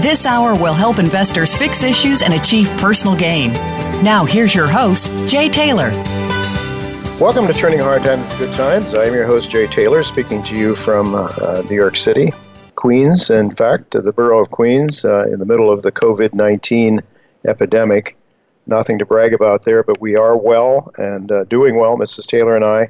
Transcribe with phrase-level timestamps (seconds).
[0.00, 3.52] This hour will help investors fix issues and achieve personal gain.
[4.04, 5.90] Now, here's your host, Jay Taylor.
[7.20, 8.94] Welcome to Turning Hard Times into Good Times.
[8.94, 12.30] I'm your host, Jay Taylor, speaking to you from uh, New York City,
[12.76, 17.00] Queens, in fact, the borough of Queens, uh, in the middle of the COVID 19
[17.48, 18.16] epidemic.
[18.68, 22.28] Nothing to brag about there, but we are well and uh, doing well, Mrs.
[22.28, 22.88] Taylor and I.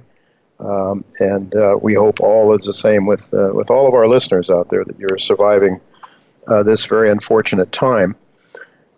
[0.60, 4.06] Um, and uh, we hope all is the same with, uh, with all of our
[4.06, 5.80] listeners out there that you're surviving
[6.48, 8.16] uh, this very unfortunate time.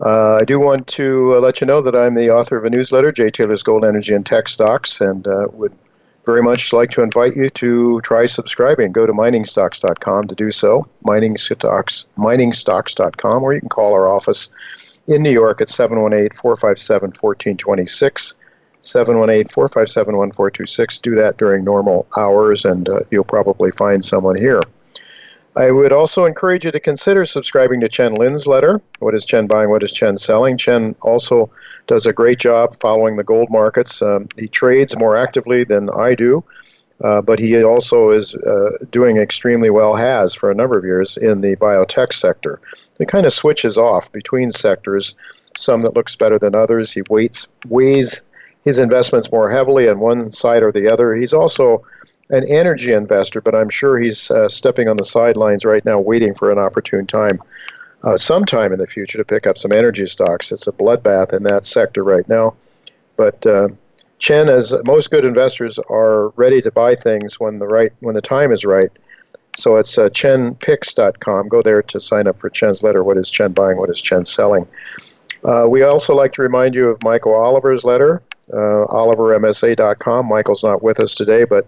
[0.00, 2.70] Uh, I do want to uh, let you know that I'm the author of a
[2.70, 5.76] newsletter, Jay Taylor's Gold, Energy, and Tech Stocks, and uh, would
[6.24, 8.92] very much like to invite you to try subscribing.
[8.92, 15.22] Go to miningstocks.com to do so, miningstocks, miningstocks.com, or you can call our office in
[15.22, 18.36] New York at 718 457 1426.
[18.82, 20.98] 718 457 1426.
[21.00, 24.62] Do that during normal hours, and uh, you'll probably find someone here.
[25.60, 28.80] I would also encourage you to consider subscribing to Chen Lin's letter.
[29.00, 29.68] What is Chen buying?
[29.68, 30.56] What is Chen selling?
[30.56, 31.50] Chen also
[31.86, 34.00] does a great job following the gold markets.
[34.00, 36.42] Um, he trades more actively than I do,
[37.04, 41.18] uh, but he also is uh, doing extremely well, has for a number of years
[41.18, 42.58] in the biotech sector.
[42.96, 45.14] He kind of switches off between sectors,
[45.58, 46.90] some that looks better than others.
[46.90, 48.22] He weights, weighs
[48.64, 51.14] his investments more heavily on one side or the other.
[51.14, 51.84] He's also
[52.30, 56.34] an energy investor, but I'm sure he's uh, stepping on the sidelines right now, waiting
[56.34, 57.40] for an opportune time,
[58.04, 60.52] uh, sometime in the future, to pick up some energy stocks.
[60.52, 62.54] It's a bloodbath in that sector right now.
[63.16, 63.68] But uh,
[64.18, 68.22] Chen, as most good investors, are ready to buy things when the right when the
[68.22, 68.90] time is right.
[69.56, 71.48] So it's uh, chenpicks.com.
[71.48, 73.02] Go there to sign up for Chen's letter.
[73.02, 73.76] What is Chen buying?
[73.78, 74.68] What is Chen selling?
[75.42, 80.28] Uh, we also like to remind you of Michael Oliver's letter, uh, olivermsa.com.
[80.28, 81.66] Michael's not with us today, but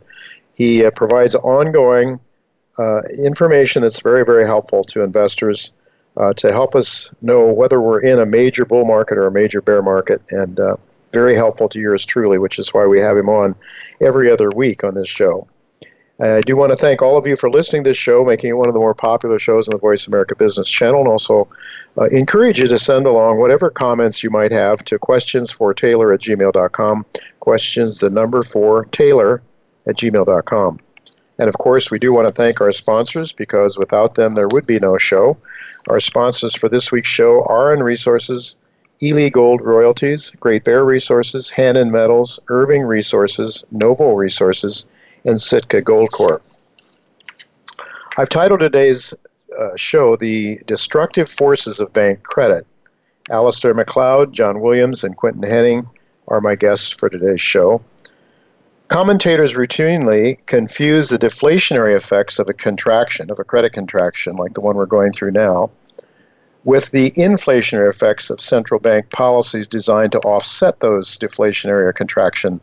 [0.62, 2.20] he uh, provides ongoing
[2.78, 5.72] uh, information that's very, very helpful to investors
[6.16, 9.60] uh, to help us know whether we're in a major bull market or a major
[9.60, 10.60] bear market, and
[11.12, 13.54] very helpful to yours truly, which is why we have him on
[14.00, 15.46] every other week on this show.
[16.20, 18.56] I do want to thank all of you for listening to this show, making it
[18.56, 21.48] one of the more popular shows on the Voice America Business Channel, and also
[21.98, 26.12] uh, encourage you to send along whatever comments you might have to questions for Taylor
[26.12, 27.04] at gmail.com.
[27.40, 29.42] Questions, the number for Taylor
[29.86, 30.78] at gmail.com.
[31.38, 34.66] And of course, we do want to thank our sponsors because without them, there would
[34.66, 35.36] be no show.
[35.88, 38.56] Our sponsors for this week's show are in Resources,
[39.02, 44.86] Ely Gold Royalties, Great Bear Resources, Hannan Metals, Irving Resources, Novo Resources,
[45.24, 46.42] and Sitka Gold Corp.
[48.16, 49.14] I've titled today's
[49.58, 52.66] uh, show The Destructive Forces of Bank Credit.
[53.30, 55.88] Alasdair Macleod, John Williams, and Quinton Hennigh
[56.28, 57.82] are my guests for today's show.
[58.92, 64.60] Commentators routinely confuse the deflationary effects of a contraction, of a credit contraction like the
[64.60, 65.70] one we're going through now,
[66.64, 72.60] with the inflationary effects of central bank policies designed to offset those deflationary or contraction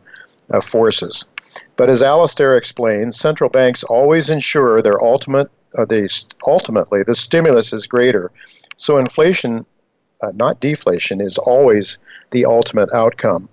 [0.52, 1.26] uh, forces.
[1.76, 6.06] But as Alasdair explains, central banks always ensure their ultimate, uh, they
[6.46, 8.30] ultimately the stimulus is greater.
[8.76, 9.66] So inflation,
[10.22, 11.98] uh, not deflation, is always
[12.30, 13.48] the ultimate outcome.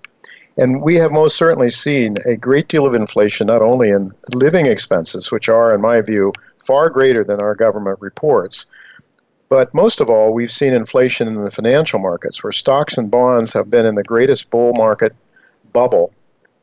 [0.58, 4.66] And we have most certainly seen a great deal of inflation, not only in living
[4.66, 8.66] expenses, which are, in my view, far greater than our government reports,
[9.48, 13.52] but most of all, we've seen inflation in the financial markets, where stocks and bonds
[13.54, 15.16] have been in the greatest bull market
[15.72, 16.12] bubble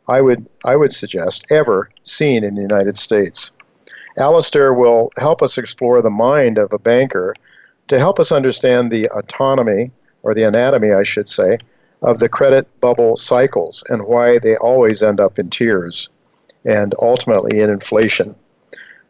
[0.07, 3.51] I would, I would suggest ever seen in the United States.
[4.17, 7.33] Alasdair will help us explore the mind of a banker
[7.87, 9.91] to help us understand the autonomy,
[10.23, 11.57] or the anatomy, I should say,
[12.05, 16.09] of the credit bubble cycles and why they always end up in tears
[16.63, 18.35] and ultimately in inflation.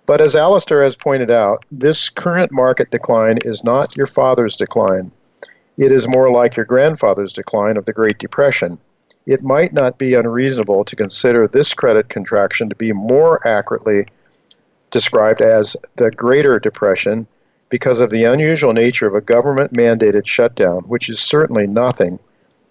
[0.06, 5.12] But as Alasdair has pointed out, this current market decline is not your father's decline.
[5.78, 8.80] it is more like your grandfather's decline of the Great Depression.
[9.26, 14.06] It might not be unreasonable to consider this credit contraction to be more accurately
[14.90, 17.28] described as the Greater Depression
[17.68, 22.20] because of the unusual nature of a government mandated shutdown, which is certainly nothing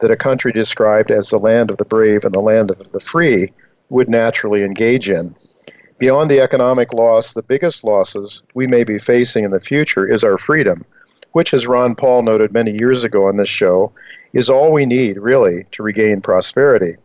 [0.05, 3.01] that a country described as the land of the brave and the land of the
[3.01, 3.49] free
[3.89, 5.35] would naturally engage in.
[5.99, 10.23] Beyond the economic loss, the biggest losses we may be facing in the future is
[10.23, 10.85] our freedom,
[11.33, 13.93] which, as Ron Paul noted many years ago on this show,
[14.35, 16.97] is all we need, really, to regain prosperity.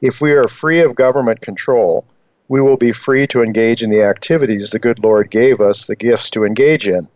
[0.00, 2.04] If we are free of government control,
[2.48, 5.94] we will be free to engage in the activities the good Lord gave us the
[5.94, 7.06] gifts to engage in.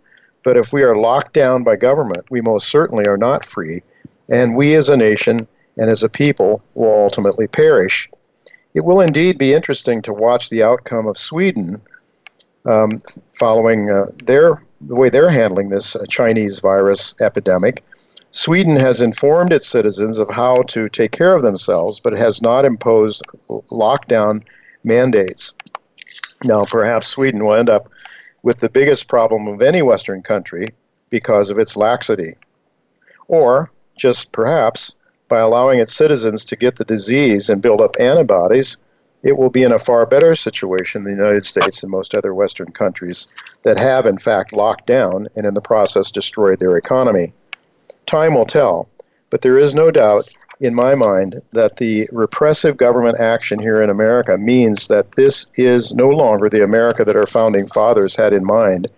[0.45, 3.83] But if we are locked down by government, we most certainly are not free,
[4.33, 5.47] and we as a nation
[5.77, 8.11] and as a people will ultimately perish.
[8.75, 11.81] It will indeed be interesting to watch the outcome of Sweden
[12.65, 12.99] um,
[13.31, 17.85] following uh, their the way they're handling this uh, Chinese virus epidemic.
[18.31, 22.41] Sweden has informed its citizens of how to take care of themselves, but it has
[22.41, 23.23] not imposed
[23.71, 24.43] lockdown
[24.83, 25.55] mandates.
[26.43, 27.91] Now, perhaps Sweden will end up
[28.43, 30.69] with the biggest problem of any Western country
[31.11, 32.35] because of its laxity.
[33.29, 33.71] Or,
[34.03, 34.97] just perhaps,
[35.29, 38.77] by allowing its citizens to get the disease and build up antibodies,
[39.23, 42.35] it will be in a far better situation than the United States and most other
[42.35, 43.29] Western countries
[43.63, 47.33] that have, in fact, locked down and in the process destroyed their economy.
[48.07, 48.89] Time will tell,
[49.31, 50.29] but there is no doubt
[50.59, 55.95] in my mind that the repressive government action here in America means that this is
[55.95, 58.89] no longer the America that our founding fathers had in mind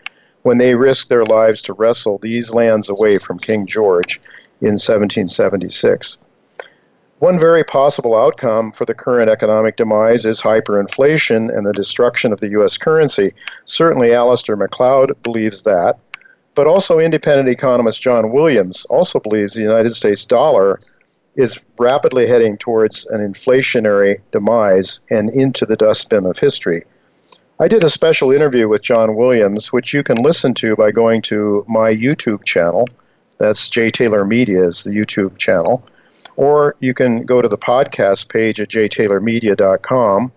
[0.44, 4.18] when they risked their lives to wrestle these lands away from King George
[4.60, 6.18] in 1776.
[7.20, 12.40] One very possible outcome for the current economic demise is hyperinflation and the destruction of
[12.40, 12.76] the U.S.
[12.76, 13.32] currency.
[13.64, 15.98] Certainly, Alasdair Macleod believes that,
[16.54, 20.80] but also independent economist John Williams also believes the United States dollar
[21.36, 26.84] is rapidly heading towards an inflationary demise and into the dustbin of history.
[27.60, 31.22] I did a special interview with John Williams, which you can listen to by going
[31.22, 32.88] to my YouTube channel.
[33.38, 35.84] That's J Taylor Media is the YouTube channel
[36.36, 40.32] or you can go to the podcast page at jtaylormedia.com.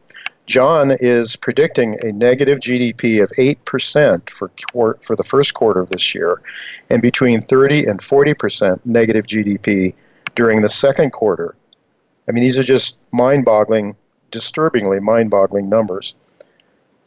[0.46, 6.16] John is predicting a negative GDP of 8% for, for the first quarter of this
[6.16, 6.42] year
[6.90, 9.94] and between 30 and 40% negative GDP
[10.36, 11.56] during the second quarter.
[12.30, 13.96] I mean, these are just mind boggling,
[14.32, 16.16] disturbingly mind boggling numbers.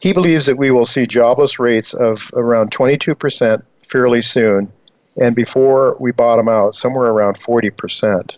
[0.01, 4.71] He believes that we will see jobless rates of around 22% fairly soon,
[5.19, 8.37] and before we bottom out, somewhere around 40%.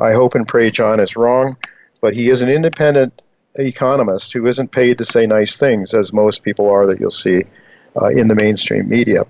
[0.00, 1.56] I hope and pray John is wrong,
[2.00, 3.22] but he is an independent
[3.56, 7.44] economist who isn't paid to say nice things, as most people are that you'll see
[8.00, 9.22] uh, in the mainstream media.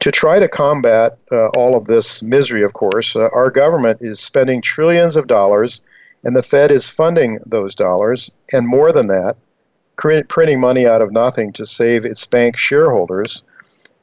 [0.00, 4.18] To try to combat uh, all of this misery, of course, uh, our government is
[4.18, 5.80] spending trillions of dollars,
[6.24, 9.36] and the Fed is funding those dollars, and more than that,
[9.96, 13.44] printing money out of nothing to save its bank shareholders,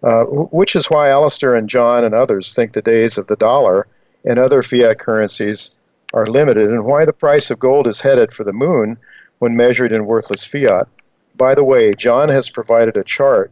[0.04, 3.88] uh, which is why Alasdair and John and others think the days of the dollar
[4.25, 5.72] and other fiat currencies
[6.13, 8.98] are limited and why the price of gold is headed for the moon
[9.40, 10.88] when measured in worthless fiat.
[11.36, 13.51] By the way, John has provided a chart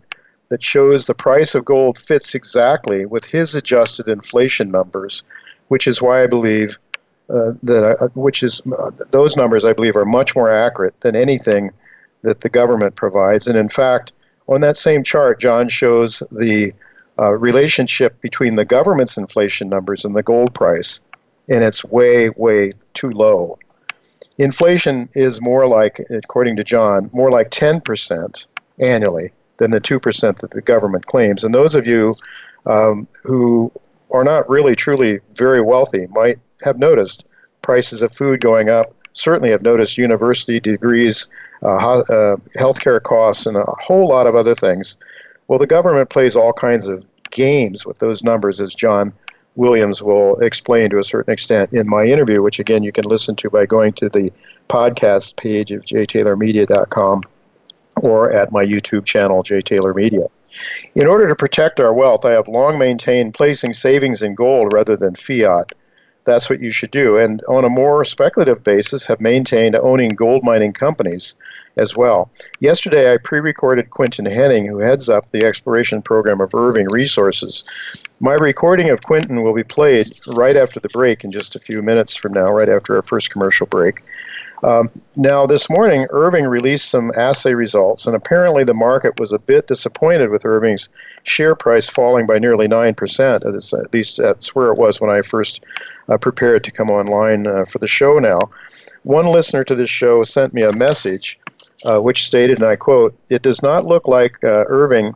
[0.49, 5.23] that shows the price of gold fits exactly with his adjusted inflation numbers,
[5.67, 6.77] which is why I believe
[7.29, 11.15] uh, that uh, which is uh, those numbers I believe are much more accurate than
[11.15, 11.71] anything
[12.21, 13.47] that the government provides.
[13.47, 14.13] And in fact,
[14.47, 16.73] on that same chart, John shows the
[17.19, 21.01] uh, relationship between the government's inflation numbers and the gold price
[21.49, 23.57] and it's way, way too low.
[24.37, 28.47] Inflation is more like, according to John, more like 10%
[28.79, 31.43] annually than the 2% that the government claims.
[31.43, 32.15] And those of you
[32.65, 33.71] um, who
[34.11, 37.25] are not really truly very wealthy might have noticed
[37.61, 41.27] prices of food going up, certainly have noticed university degrees,
[41.63, 44.97] uh, uh, healthcare costs, and a whole lot of other things.
[45.47, 49.13] Well, the government plays all kinds of games with those numbers, as John
[49.55, 53.35] Williams will explain to a certain extent in my interview, which again you can listen
[53.37, 54.31] to by going to the
[54.69, 57.23] podcast page of jtaylormedia.com
[58.03, 60.27] or at my YouTube channel, J Taylor Media.
[60.95, 64.95] In order to protect our wealth, I have long maintained placing savings in gold rather
[64.95, 65.71] than fiat.
[66.27, 67.15] That's what you should do.
[67.15, 71.37] And on a more speculative basis, have maintained owning gold mining companies
[71.77, 72.29] as well.
[72.59, 77.63] Yesterday, I pre recorded Quinton Hennigh, who heads up the exploration program of Irving Resources.
[78.19, 81.81] My recording of Quinton will be played right after the break in just a few
[81.81, 84.01] minutes from now, right after our first commercial break.
[84.63, 89.39] Um, now, this morning, Irving released some assay results, and apparently the market was a
[89.39, 90.89] bit disappointed with Irving's
[91.23, 93.79] share price falling by nearly 9%.
[93.83, 95.63] At least that's where it was when I first
[96.09, 98.39] uh, prepared to come online uh, for the show now.
[99.03, 101.37] One listener to this show sent me a message
[101.85, 105.13] uh, which stated, and I quote, It does not look like uh, Irving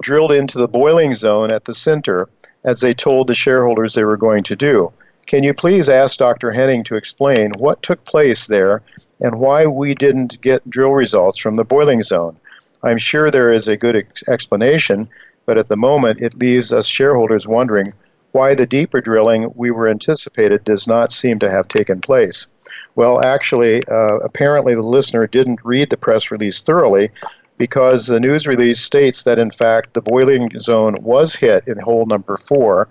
[0.00, 2.28] drilled into the boiling zone at the center
[2.64, 4.92] as they told the shareholders they were going to do.
[5.26, 6.52] Can you please ask Dr.
[6.52, 8.82] Hennigh to explain what took place there
[9.20, 12.38] and why we didn't get drill results from the boiling zone?
[12.82, 15.08] I'm sure there is a good ex- explanation,
[15.46, 17.94] but at the moment it leaves us shareholders wondering
[18.32, 22.46] why the deeper drilling we were anticipated does not seem to have taken place.
[22.94, 27.10] Well, actually, uh, apparently the listener didn't read the press release thoroughly
[27.56, 32.06] because the news release states that in fact the boiling zone was hit in hole
[32.06, 32.88] number four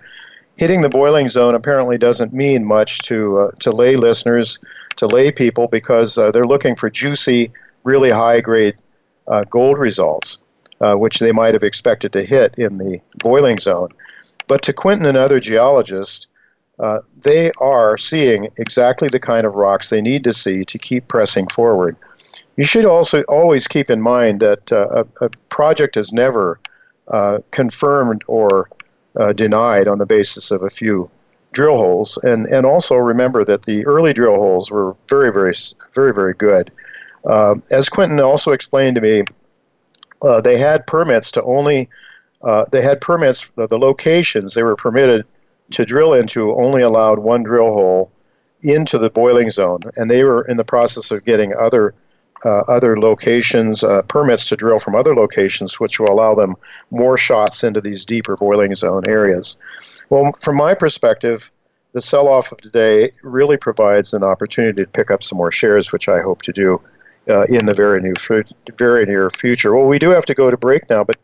[0.58, 4.60] hitting the boiling zone apparently doesn't mean much to uh, to lay listeners,
[4.98, 7.52] to lay people, because uh, they're looking for juicy,
[7.84, 8.76] really high grade
[9.28, 10.42] uh, gold results,
[10.82, 13.90] uh, which they might have expected to hit in the boiling zone.
[14.48, 16.28] But to Quinton and other geologists,
[16.80, 21.08] uh, they are seeing exactly the kind of rocks they need to see to keep
[21.08, 21.96] pressing forward.
[22.58, 26.60] You should also always keep in mind that uh, a, a, project is never
[27.52, 28.70] confirmed or
[29.20, 31.10] uh, denied on the basis of a few
[31.52, 32.18] drill holes.
[32.24, 35.54] And, and also remember that the early drill holes were very, very,
[35.94, 36.72] very, very good.
[37.26, 39.24] Uh, as Quinton also explained to me,
[40.24, 41.90] uh, they had permits to only,
[42.42, 45.26] uh, they had permits, the locations they were permitted
[45.72, 48.12] to drill into only allowed one drill hole
[48.62, 49.82] into the boiling zone.
[49.96, 51.94] And they were in the process of getting other
[52.50, 56.56] other locations, uh, permits to drill from other locations, which will allow them
[56.92, 59.58] more shots into these deeper boiling zone areas.
[60.10, 61.52] Well, from my perspective,
[61.94, 65.92] the sell off of today really provides an opportunity to pick up some more shares,
[65.92, 66.82] which I hope to do
[67.30, 68.16] uh, in the very near,
[68.78, 69.74] very near future.
[69.76, 71.18] Well, we do have to go to break now, but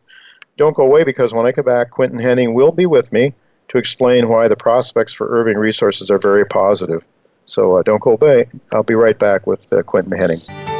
[0.56, 3.34] don't go away because when I come back, Quinton Hennigh will be with me
[3.70, 7.08] to explain why the prospects for Irving Resources are very positive.
[7.46, 8.48] So uh, don't go away.
[8.72, 10.79] I'll be right back with uh, Quinton Hennigh.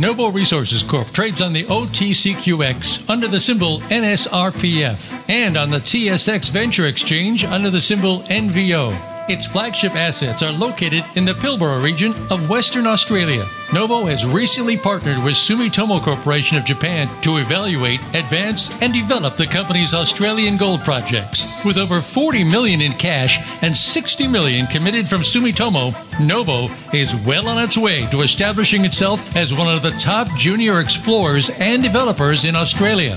[0.00, 6.50] Novo Resources Corp trades on the OTCQX under the symbol NSRPF and on the TSX
[6.50, 9.09] Venture Exchange under the symbol NVO.
[9.30, 13.46] Its flagship assets are located in the Pilbara region of Western Australia.
[13.72, 19.46] Novo has recently partnered with Sumitomo Corporation of Japan to evaluate, advance, and develop the
[19.46, 21.46] company's Australian gold projects.
[21.64, 27.48] With over 40 million in cash and 60 million committed from Sumitomo, Novo is well
[27.48, 32.44] on its way to establishing itself as one of the top junior explorers and developers
[32.44, 33.16] in Australia.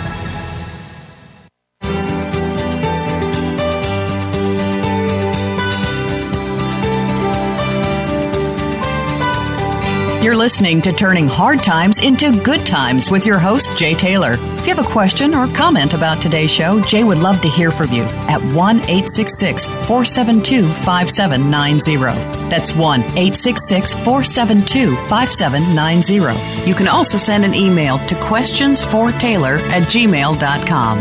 [10.21, 14.33] You're listening to Turning Hard Times into Good Times with your host, Jay Taylor.
[14.33, 17.71] If you have a question or comment about today's show, Jay would love to hear
[17.71, 22.49] from you at 1 866 472 5790.
[22.51, 26.69] That's 1 866 472 5790.
[26.69, 30.97] You can also send an email to questionsfortaylor at gmail.com.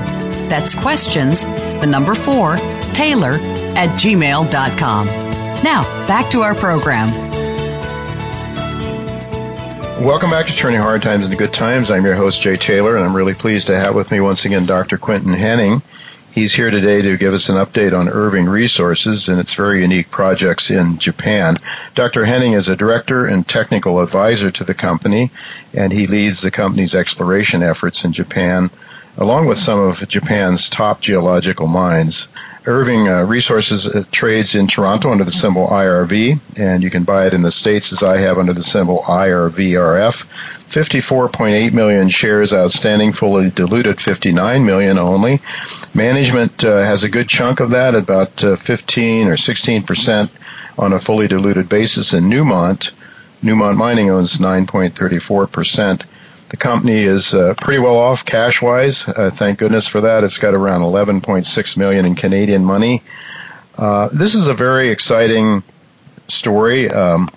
[0.48, 2.56] That's questions, the number 4,
[2.94, 3.34] Taylor
[3.76, 5.06] at gmail.com.
[5.62, 7.29] Now, back to our program.
[10.00, 11.90] Welcome back to Turning Hard Times into Good Times.
[11.90, 14.64] I'm your host, Jay Taylor, and I'm really pleased to have with me once again
[14.64, 14.96] Dr.
[14.96, 15.82] Quinton Hennigh.
[16.32, 20.10] He's here today to give us an update on Irving Resources and its very unique
[20.10, 21.58] projects in Japan.
[21.94, 22.24] Dr.
[22.24, 25.30] Hennigh is a director and technical advisor to the company,
[25.74, 28.70] and he leads the company's exploration efforts in Japan,
[29.18, 32.28] along with some of Japan's top geological mines.
[32.66, 37.26] Irving uh, Resources uh, trades in Toronto under the symbol IRV, and you can buy
[37.26, 40.26] it in the States as I have under the symbol IRVRF.
[40.70, 45.40] 54.8 million shares outstanding, fully diluted 59 million only.
[45.94, 50.30] Management uh, has a good chunk of that, about uh, 15 or 16 percent
[50.78, 52.12] on a fully diluted basis.
[52.12, 52.92] In Newmont,
[53.42, 56.04] Newmont Mining owns 9.34 percent.
[56.50, 59.06] The company is uh, pretty well off cash wise.
[59.06, 60.24] Uh, thank goodness for that.
[60.24, 63.02] It's got around 11.6 million in Canadian money.
[63.78, 65.62] Uh, this is a very exciting
[66.26, 66.90] story.
[66.90, 67.28] Um,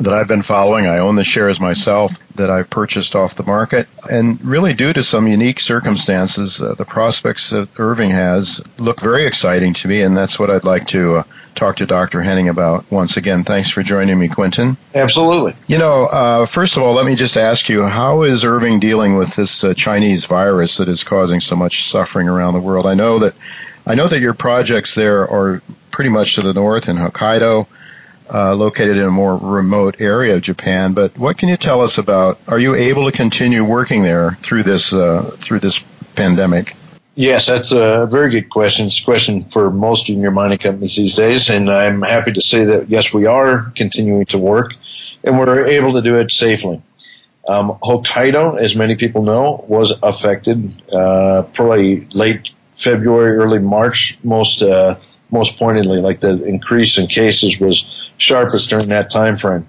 [0.00, 0.86] that I've been following.
[0.86, 3.88] I own the shares myself that I've purchased off the market.
[4.10, 9.26] And really, due to some unique circumstances, uh, the prospects that Irving has look very
[9.26, 10.02] exciting to me.
[10.02, 11.22] And that's what I'd like to uh,
[11.54, 12.20] talk to Dr.
[12.20, 13.42] Hennigh about once again.
[13.42, 14.76] Thanks for joining me, Quinton.
[14.94, 15.54] Absolutely.
[15.66, 19.16] You know, uh, first of all, let me just ask you how is Irving dealing
[19.16, 22.86] with this uh, Chinese virus that is causing so much suffering around the world?
[22.86, 23.34] I know that.
[23.88, 25.62] I know that your projects there are
[25.92, 27.68] pretty much to the north in Hokkaido
[28.32, 30.94] uh, located in a more remote area of Japan.
[30.94, 32.38] But what can you tell us about?
[32.48, 36.74] Are you able to continue working there through this uh, through this pandemic?
[37.14, 38.86] Yes, that's a very good question.
[38.86, 42.64] It's a question for most junior mining companies these days, and I'm happy to say
[42.66, 44.74] that yes, we are continuing to work,
[45.24, 46.82] and we're able to do it safely.
[47.48, 54.18] Um, Hokkaido, as many people know, was affected uh, probably late February, early March.
[54.22, 54.96] Most uh,
[55.30, 59.66] most pointedly, like the increase in cases was sharpest during that time frame.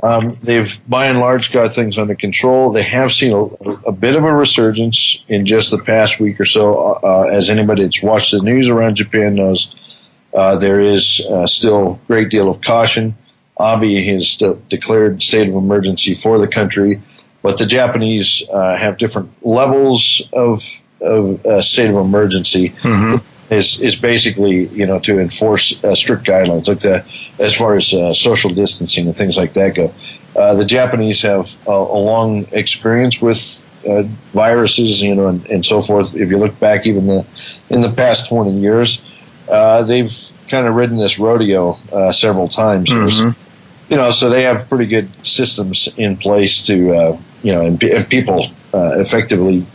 [0.00, 2.70] Um, they've by and large got things under control.
[2.70, 3.42] They have seen a,
[3.88, 6.98] a bit of a resurgence in just the past week or so.
[7.02, 9.74] Uh, as anybody that's watched the news around Japan knows,
[10.32, 13.16] uh, there is uh, still a great deal of caution.
[13.60, 17.02] Abe has de- declared state of emergency for the country,
[17.42, 20.62] but the Japanese uh, have different levels of,
[21.00, 22.68] of uh, state of emergency.
[22.70, 23.16] Mm-hmm
[23.50, 27.04] is is basically you know to enforce uh, strict guidelines like the
[27.38, 29.92] as far as uh, social distancing and things like that go.
[30.36, 34.02] Uh, the Japanese have a, a long experience with uh,
[34.32, 36.14] viruses, you know, and, and, so forth.
[36.14, 37.26] If you look back even the
[37.70, 39.00] in the past twenty years,
[39.50, 40.12] uh, they've
[40.48, 42.90] kind of ridden this rodeo uh, several times.
[42.90, 43.40] Mm-hmm.
[43.90, 48.08] You know, so they have pretty good systems in place to you know, and, and
[48.08, 49.66] people effectively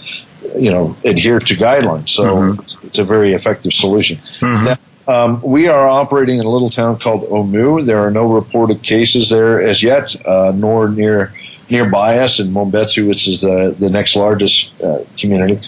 [0.55, 2.09] you know adhere to guidelines.
[2.09, 2.87] So mm-hmm.
[2.87, 4.17] it's a very effective solution.
[4.39, 4.65] Mm-hmm.
[4.65, 7.85] Now, um, we are operating in a little town called Omu.
[7.85, 11.33] There are no reported cases there as yet, uh, nor near
[11.69, 15.59] nearby us in Monbetsu, which is the, the next largest uh, community.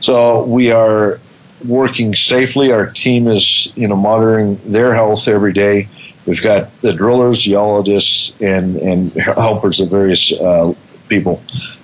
[0.00, 1.20] So we are
[1.66, 2.72] working safely.
[2.72, 5.88] Our team is you know monitoring their health every day.
[6.26, 10.74] We've got the drillers, geologists, and and helpers of various uh,
[11.08, 11.42] people.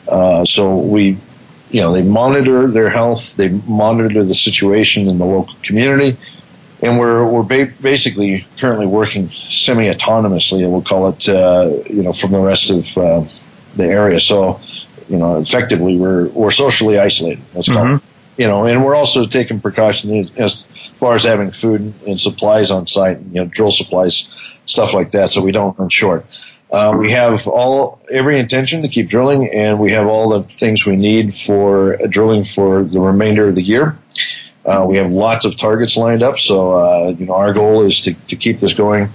[0.09, 1.19] Uh, so we
[1.75, 6.17] you know, they monitor their health, they monitor the situation in the local community,
[6.81, 12.31] and we're we're ba- basically currently working semi-autonomously, we'll call it, uh, you know, from
[12.31, 13.25] the rest of uh,
[13.75, 14.21] the area.
[14.21, 14.61] So,
[15.09, 17.43] you know, effectively, we're we're socially isolated.
[17.55, 17.97] Let's call mm-hmm.
[17.97, 18.41] it.
[18.41, 20.63] You know, and we're also taking precautions as
[21.01, 24.29] far as having food and supplies on site, you know, drill supplies,
[24.65, 26.25] stuff like that, so we don't run short.
[26.71, 30.87] Uh, we have all every intention to keep drilling, and we have all the things
[30.87, 33.97] we need for drilling for the remainder of the year.
[34.65, 38.01] Uh, we have lots of targets lined up, so uh, you know our goal is
[38.01, 39.11] to, to keep this going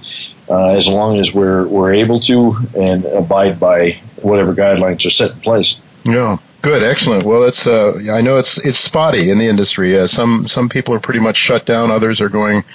[0.49, 5.31] uh, as long as we're we're able to and abide by whatever guidelines are set
[5.31, 5.77] in place.
[6.05, 6.37] Yeah.
[6.61, 7.23] Good, excellent.
[7.23, 9.97] Well, it's uh, I know it's it's spotty in the industry.
[9.97, 11.89] Uh, some some people are pretty much shut down.
[11.89, 12.65] Others are going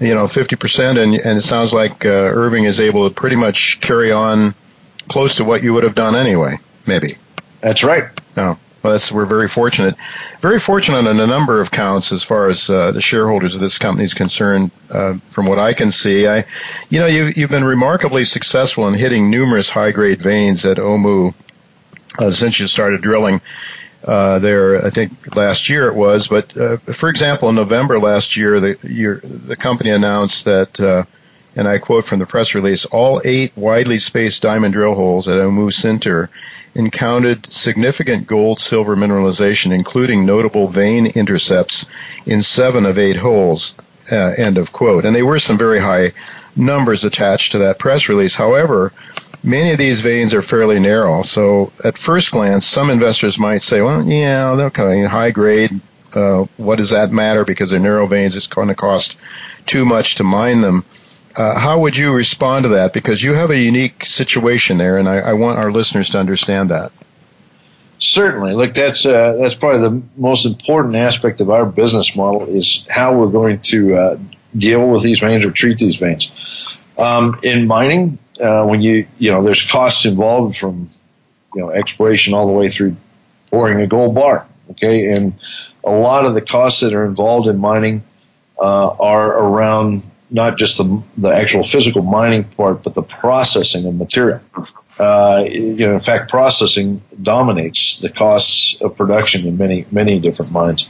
[0.00, 3.80] you know, 50%, and, and it sounds like uh, Irving is able to pretty much
[3.80, 4.54] carry on
[5.08, 7.08] close to what you would have done anyway, maybe.
[7.60, 8.04] That's right.
[8.36, 8.58] No.
[8.82, 9.96] Well, that's, we're very fortunate.
[10.40, 13.78] Very fortunate on a number of counts as far as uh, the shareholders of this
[13.78, 14.70] company is concerned.
[14.90, 16.44] Uh, from what I can see, I,
[16.88, 21.34] you know, you've, you've been remarkably successful in hitting numerous high grade veins at Omu
[22.18, 23.40] uh, since you started drilling
[24.06, 26.28] uh, there, I think last year it was.
[26.28, 28.74] But uh, for example, in November last year, the
[29.22, 31.04] the company announced that, uh,
[31.56, 35.38] and I quote from the press release, all eight widely spaced diamond drill holes at
[35.38, 36.28] Omu Sinter
[36.74, 41.86] encountered significant gold silver mineralization, including notable vein intercepts
[42.26, 43.76] in seven of eight holes.
[44.10, 45.04] Uh, end of quote.
[45.04, 46.12] And there were some very high
[46.54, 48.36] numbers attached to that press release.
[48.36, 48.92] However,
[49.46, 53.80] Many of these veins are fairly narrow, so at first glance, some investors might say,
[53.80, 54.50] well, yeah,
[55.04, 55.70] of high grade.
[56.12, 57.44] Uh, what does that matter?
[57.44, 59.16] Because they're narrow veins, it's going to cost
[59.66, 60.84] too much to mine them.
[61.36, 62.92] Uh, how would you respond to that?
[62.92, 66.70] Because you have a unique situation there, and I, I want our listeners to understand
[66.70, 66.90] that.
[67.98, 72.84] Certainly, look, that's uh, that's probably the most important aspect of our business model is
[72.90, 74.18] how we're going to uh,
[74.56, 76.30] deal with these veins or treat these veins.
[76.98, 80.90] Um, in mining, uh, when you you know there's costs involved from
[81.54, 82.96] you know exploration all the way through
[83.50, 84.46] boring a gold bar.
[84.72, 85.32] Okay, and
[85.84, 88.02] a lot of the costs that are involved in mining
[88.60, 93.94] uh, are around not just the the actual physical mining part, but the processing of
[93.94, 94.40] material.
[94.98, 100.52] Uh, you know, in fact, processing dominates the costs of production in many many different
[100.52, 100.88] mines.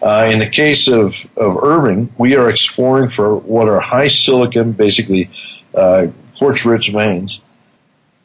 [0.00, 4.72] Uh, in the case of, of Irving, we are exploring for what are high silicon,
[4.72, 5.30] basically
[5.74, 6.06] uh,
[6.38, 7.40] quartz rich veins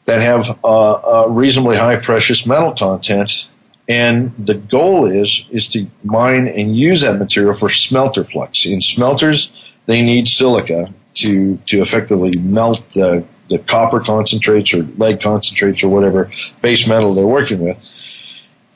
[0.04, 3.48] that have uh, a reasonably high precious metal content.
[3.88, 8.64] And the goal is is to mine and use that material for smelter flux.
[8.66, 9.52] In smelters,
[9.86, 15.88] they need silica to to effectively melt the the copper concentrates or lead concentrates or
[15.88, 16.30] whatever
[16.62, 18.16] base metal they're working with.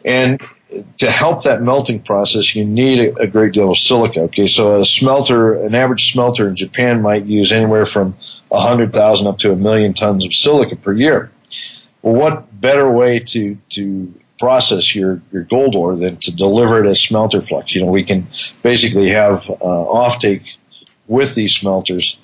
[0.05, 0.41] And
[0.99, 4.21] to help that melting process, you need a, great deal of silica.
[4.23, 8.15] Okay, so a smelter, an average smelter in Japan might use anywhere from
[8.49, 11.31] 100,000 up to a million tons of silica per year.
[12.03, 16.89] Well, what better way to, to process your, your gold ore than to deliver it
[16.89, 17.75] as smelter flux?
[17.75, 18.27] You know, we can
[18.63, 20.55] basically have uh, offtake
[21.07, 22.19] with these smelters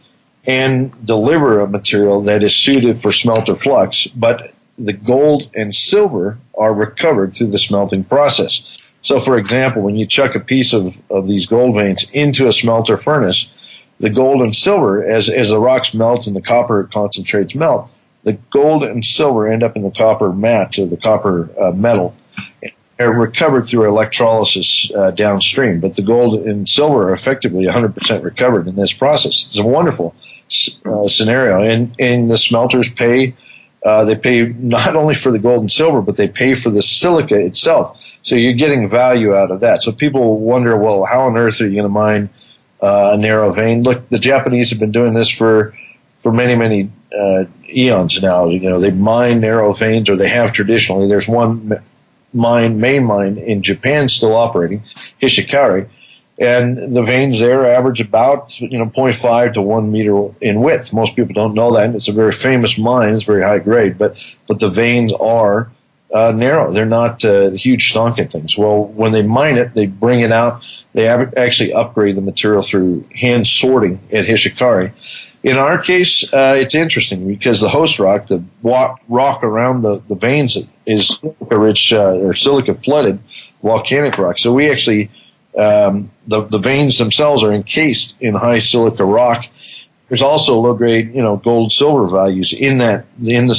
[0.46, 6.38] and deliver a material that is suited for smelter flux, but the gold and silver
[6.56, 8.62] are recovered through the smelting process.
[9.02, 12.52] So, for example, when you chuck a piece of, of these gold veins into a
[12.52, 13.48] smelter furnace,
[14.00, 17.90] the gold and silver, as, as the rocks melt and the copper concentrates melt,
[18.24, 22.14] the gold and silver end up in the copper matte or the copper uh, metal.
[22.98, 28.68] Are recovered through electrolysis uh, downstream, but the gold and silver are effectively 100% recovered
[28.68, 29.46] in this process.
[29.46, 30.14] It's a wonderful
[30.84, 33.34] uh, scenario, and and the smelters pay.
[33.84, 36.82] Uh, they pay not only for the gold and silver, but they pay for the
[36.82, 38.00] silica itself.
[38.22, 39.82] So you're getting value out of that.
[39.82, 42.30] So people wonder, well, how on earth are you going to mine
[42.84, 43.82] uh, a narrow vein.
[43.82, 45.74] Look, the Japanese have been doing this for
[46.22, 48.48] for many many uh, eons now.
[48.48, 51.08] You know, they mine narrow veins, or they have traditionally.
[51.08, 51.80] There's one
[52.34, 54.82] mine, main mine in Japan still operating,
[55.22, 55.88] Hishikari,
[56.38, 60.92] and the veins there average about you know 0.5 to 1 meter in width.
[60.92, 61.94] Most people don't know that.
[61.94, 63.14] It's a very famous mine.
[63.14, 64.16] It's very high grade, but
[64.48, 65.70] but the veins are
[66.12, 66.72] uh, narrow.
[66.72, 68.56] They're not uh, huge stonking things.
[68.56, 70.64] Well, when they mine it, they bring it out.
[70.92, 74.92] They actually upgrade the material through hand sorting at Hishikari.
[75.42, 80.14] In our case, uh, it's interesting because the host rock, the rock around the, the
[80.14, 83.18] veins, is silica rich uh, or silica flooded
[83.62, 84.38] volcanic rock.
[84.38, 85.10] So we actually,
[85.58, 89.46] um, the, the veins themselves are encased in high silica rock
[90.08, 93.54] there's also low grade, you know, gold silver values in that in the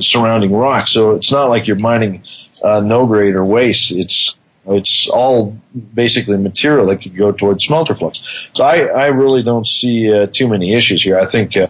[0.00, 0.88] surrounding rock.
[0.88, 2.22] So it's not like you're mining
[2.62, 3.92] uh, no grade or waste.
[3.92, 5.58] It's it's all
[5.94, 8.22] basically material that could go towards smelter flux.
[8.54, 11.18] So I, I really don't see uh, too many issues here.
[11.18, 11.68] I think uh,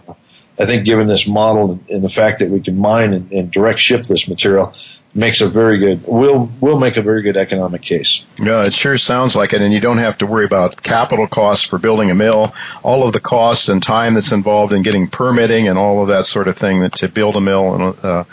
[0.59, 3.79] I think given this model and the fact that we can mine and, and direct
[3.79, 4.75] ship this material,
[5.15, 8.23] makes a very good will will make a very good economic case.
[8.41, 11.65] Yeah, it sure sounds like it, and you don't have to worry about capital costs
[11.65, 15.67] for building a mill, all of the costs and time that's involved in getting permitting
[15.67, 18.23] and all of that sort of thing that, to build a mill and uh,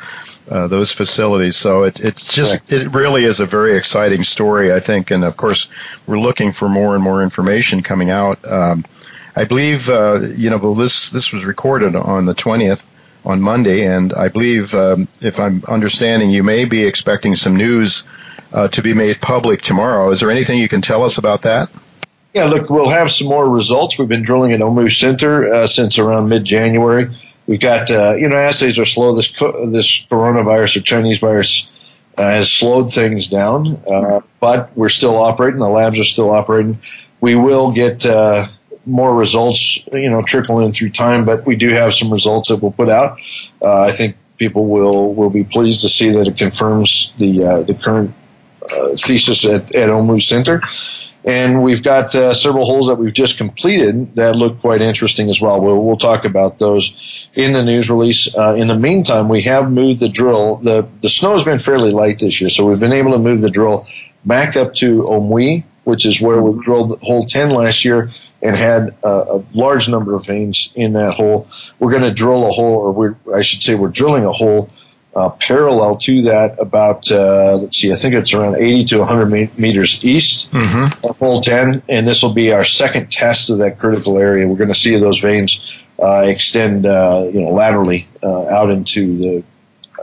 [0.51, 1.57] uh, those facilities.
[1.57, 5.37] So it it's just it really is a very exciting story, I think, and of
[5.37, 5.69] course
[6.07, 8.45] we're looking for more and more information coming out.
[8.47, 8.85] Um,
[9.35, 12.87] I believe uh, you know well, this this was recorded on the twentieth
[13.27, 18.07] on Monday, and I believe, um, if I'm understanding, you may be expecting some news
[18.53, 20.11] uh, to be made public tomorrow.
[20.11, 21.69] Is there anything you can tell us about that?
[22.33, 23.99] Yeah, look, we'll have some more results.
[23.99, 27.17] We've been drilling at Omu Sinter uh, since around mid-January.
[27.47, 29.15] We've got, uh, you know, assays are slow.
[29.15, 31.67] This this coronavirus or Chinese virus
[32.19, 35.61] uh, has slowed things down, uh, but we're still operating.
[35.61, 36.79] The labs are still operating.
[37.21, 38.49] We will get uh,
[38.87, 42.63] more results, you know, trickle in through time, but we do have some results that
[42.63, 43.19] we'll put out.
[43.61, 47.63] Uh, I think people will will be pleased to see that it confirms the uh,
[47.63, 48.15] the current
[48.71, 50.63] uh, thesis at, at Omu Sinter.
[51.25, 55.41] And we've got uh, several holes that we've just completed that look quite interesting as
[55.41, 55.61] well.
[55.61, 56.97] We'll, we'll talk about those
[57.35, 58.33] in the news release.
[58.33, 60.59] Uh, in the meantime, we have moved the drill.
[60.59, 63.41] The, the snow has been fairly light this year, so we've been able to move
[63.41, 63.89] the drill
[64.25, 68.11] back up to Omui, which is where we drilled hole 10 last year
[68.43, 71.49] and had a, a, large number of veins in that hole.
[71.79, 74.69] We're going to drill a hole, or we're, I should say, we're drilling a hole
[75.15, 79.57] uh, parallel to that about, uh, let's see, I think it's around 80 to 100
[79.57, 81.07] meters east mm-hmm.
[81.07, 81.85] of hole 10.
[81.89, 84.45] And this will be our second test of that critical area.
[84.49, 85.73] We're going to see those veins
[86.03, 89.45] uh, extend, uh, you know, laterally uh, out into the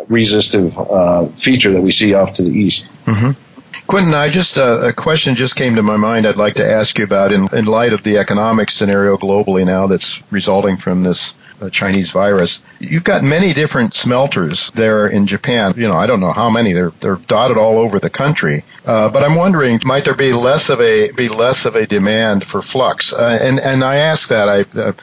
[0.07, 2.89] resistive uh, feature that we see off to the east.
[3.05, 3.42] Mm-hmm.
[3.87, 6.25] Quinton, I just uh, a question just came to my mind.
[6.25, 9.87] I'd like to ask you about in, in light of the economic scenario globally now
[9.87, 12.63] that's resulting from this uh, Chinese virus.
[12.79, 15.73] You've got many different smelters there in Japan.
[15.75, 16.73] You know, I don't know how many.
[16.73, 18.63] They're they're dotted all over the country.
[18.85, 22.45] Uh, but I'm wondering, might there be less of a be less of a demand
[22.45, 23.13] for flux?
[23.13, 24.93] Uh, and and I ask that I, uh,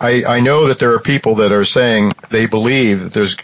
[0.00, 3.36] I I know that there are people that are saying they believe there's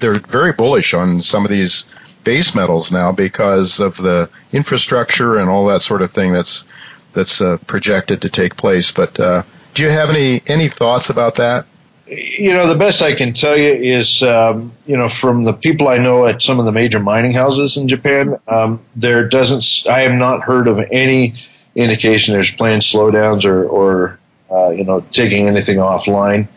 [0.00, 1.86] they're very bullish on some of these
[2.28, 6.66] base metals now because of the infrastructure and all that sort of thing that's
[7.14, 8.92] that's uh, projected to take place.
[8.92, 11.64] But uh, do you have any any thoughts about that?
[12.10, 15.88] you know, the best I can tell you is, um, you know, from the people
[15.88, 20.00] I know at some of the major mining houses in Japan, um, there doesn't, I
[20.00, 21.34] have not heard of any
[21.74, 24.18] indication there's planned slowdowns or, or
[24.50, 26.48] uh, you know, taking anything offline.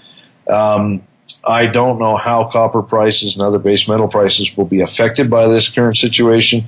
[0.50, 1.02] Um,
[1.44, 5.48] I don't know how copper prices and other base metal prices will be affected by
[5.48, 6.66] this current situation.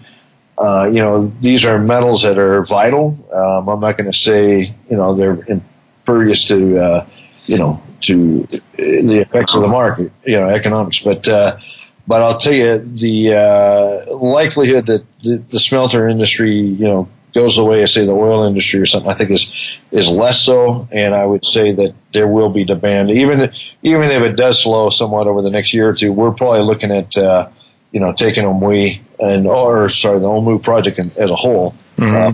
[0.57, 3.17] Uh, you know, these are metals that are vital.
[3.33, 7.05] Um, I'm not going to say, you know, they're impervious to, uh,
[7.45, 10.99] you know, to the effects of the market, you know, economics.
[10.99, 11.57] But uh,
[12.05, 17.55] but I'll tell you, the uh, likelihood that the, the, smelter industry, you know, goes
[17.55, 19.51] the way of say the oil industry or something, I think is
[19.91, 20.87] is less so.
[20.91, 24.89] And I would say that there will be demand, even even if it does slow
[24.89, 26.11] somewhat over the next year or two.
[26.13, 27.49] We're probably looking at uh,
[27.91, 31.75] you know taking Omui and or sorry the Omu project as a whole.
[31.97, 32.33] Mm-hmm.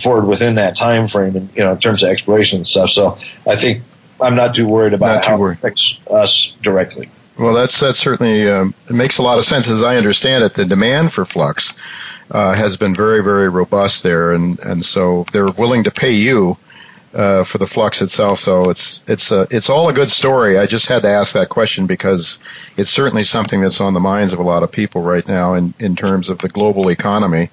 [0.00, 3.16] forward within that time frame and you know in terms of exploration and stuff so
[3.46, 3.82] i think
[4.20, 5.54] I'm not too worried about not how worried.
[5.54, 7.10] it affects us directly.
[7.38, 10.54] Well, that's that certainly um, it makes a lot of sense as I understand it.
[10.54, 11.74] The demand for flux
[12.30, 16.56] uh, has been very, very robust there, and and so they're willing to pay you
[17.16, 18.38] uh, for the flux itself.
[18.40, 20.58] So it's it's uh, it's all a good story.
[20.58, 22.38] I just had to ask that question because
[22.76, 25.72] it's certainly something that's on the minds of a lot of people right now in
[25.78, 27.48] in terms of the global economy.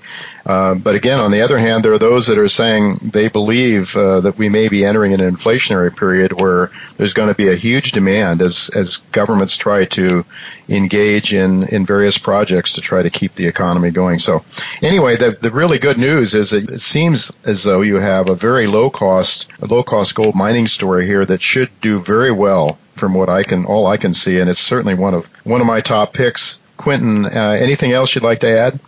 [0.45, 3.95] Uh, but again, on the other hand, there are those that are saying they believe
[3.95, 7.55] uh, that we may be entering an inflationary period where there's going to be a
[7.55, 10.25] huge demand as as governments try to
[10.67, 14.19] engage in in various projects to try to keep the economy going.
[14.19, 14.43] So
[14.81, 18.67] anyway, the the really good news is it seems as though you have a very
[18.67, 23.13] low cost a low cost gold mining story here that should do very well from
[23.13, 25.81] what I can all I can see, and it's certainly one of one of my
[25.81, 26.59] top picks.
[26.77, 28.79] Quinton, uh, anything else you'd like to add?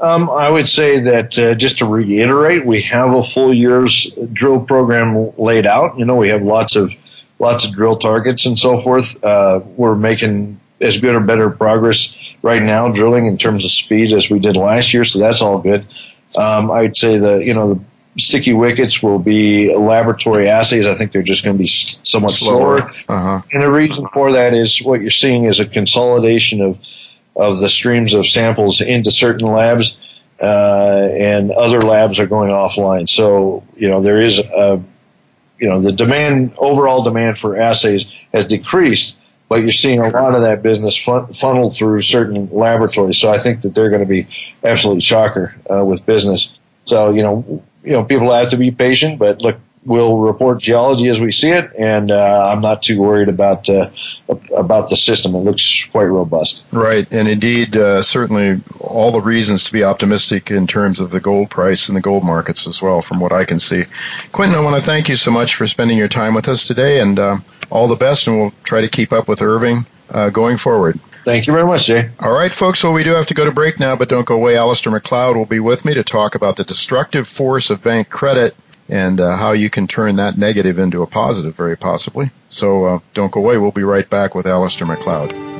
[0.00, 4.60] Um, I would say that uh, just to reiterate, we have a full year's drill
[4.60, 5.98] program laid out.
[5.98, 6.92] You know, we have lots of
[7.38, 9.22] lots of drill targets and so forth.
[9.22, 14.12] Uh, we're making as good or better progress right now drilling in terms of speed
[14.12, 15.86] as we did last year, so that's all good.
[16.36, 17.80] Um, I would say the you know the
[18.18, 20.86] sticky wickets will be laboratory assays.
[20.86, 22.78] I think they're just going to be somewhat slower.
[22.78, 22.90] slower.
[23.08, 23.42] Uh-huh.
[23.52, 26.78] And the reason for that is what you're seeing is a consolidation of
[27.36, 29.96] of the streams of samples into certain labs,
[30.40, 33.08] uh, and other labs are going offline.
[33.08, 34.80] So you know there is a
[35.58, 39.18] you know the demand overall demand for assays has decreased.
[39.46, 43.18] But you're seeing a lot of that business fun- funneled through certain laboratories.
[43.18, 44.26] So I think that they're going to be
[44.64, 46.54] absolutely shocker uh, with business.
[46.86, 51.08] So you know, you know, people have to be patient, but look, we'll report geology
[51.08, 53.90] as we see it, and uh, I'm not too worried about uh,
[54.56, 55.34] about the system.
[55.34, 56.64] It looks quite robust.
[56.72, 61.20] Right, and indeed, uh, certainly all the reasons to be optimistic in terms of the
[61.20, 63.84] gold price and the gold markets as well, from what I can see.
[64.32, 67.00] Quinton, I want to thank you so much for spending your time with us today,
[67.00, 67.36] and uh,
[67.70, 70.98] all the best, and we'll try to keep up with Irving uh, going forward.
[71.24, 72.10] Thank you very much, Jay.
[72.20, 72.84] All right, folks.
[72.84, 74.54] Well, we do have to go to break now, but don't go away.
[74.54, 78.54] Alasdair Macleod will be with me to talk about the destructive force of bank credit
[78.90, 82.30] and uh, how you can turn that negative into a positive, very possibly.
[82.50, 83.56] So uh, don't go away.
[83.56, 85.53] We'll be right back with Alasdair Macleod.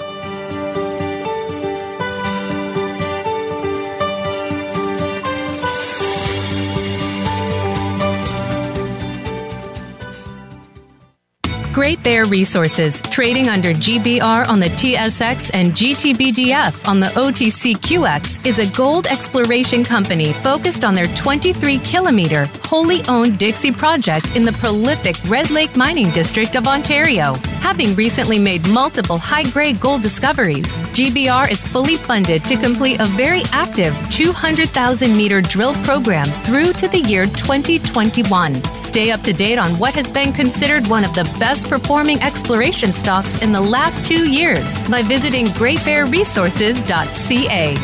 [12.24, 19.06] Resources, trading under GBR on the TSX and GTBDF on the OTCQX, is a gold
[19.06, 25.50] exploration company focused on their 23 kilometer, wholly owned Dixie project in the prolific Red
[25.50, 27.36] Lake Mining District of Ontario.
[27.64, 33.06] Having recently made multiple high grade gold discoveries, GBR is fully funded to complete a
[33.06, 38.62] very active 200,000 meter drill program through to the year 2021.
[38.84, 42.92] Stay up to date on what has been considered one of the best performing exploration
[42.92, 47.76] stocks in the last two years by visiting greatbearresources.ca.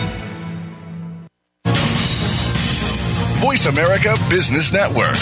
[3.41, 5.15] Voice America Business Network,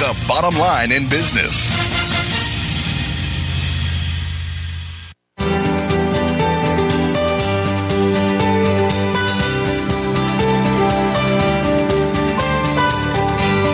[0.00, 1.85] the bottom line in business.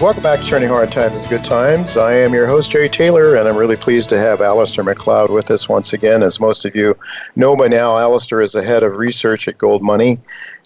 [0.00, 1.96] Welcome back to Turning Hard Times to Good Times.
[1.96, 5.50] I am your host, Jerry Taylor, and I'm really pleased to have Alasdair Macleod with
[5.50, 6.22] us once again.
[6.22, 6.98] As most of you
[7.34, 10.18] know by now, Alasdair is the head of research at Gold Money,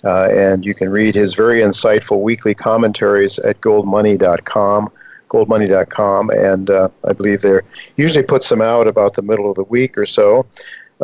[0.03, 4.91] uh, and you can read his very insightful weekly commentaries at goldmoney.com
[5.31, 7.61] goldmoney.com, and uh, I believe they
[7.97, 10.45] usually puts them out about the middle of the week or so.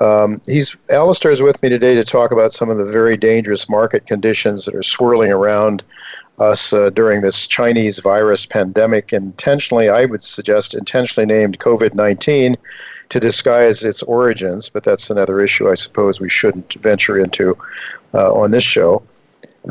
[0.01, 3.69] Um, he's Alasdair is with me today to talk about some of the very dangerous
[3.69, 5.83] market conditions that are swirling around
[6.39, 12.57] us uh, during this Chinese virus pandemic, intentionally, I would suggest, intentionally named COVID 19
[13.09, 17.57] to disguise its origins, but that's another issue I suppose we shouldn't venture into
[18.13, 19.03] uh, on this show.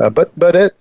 [0.00, 0.78] Uh, but but it,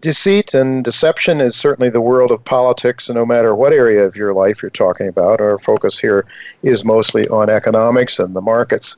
[0.00, 4.34] deceit and deception is certainly the world of politics, no matter what area of your
[4.34, 5.40] life you're talking about.
[5.40, 6.26] Our focus here
[6.62, 8.96] is mostly on economics and the markets,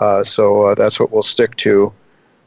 [0.00, 1.92] uh, so uh, that's what we'll stick to.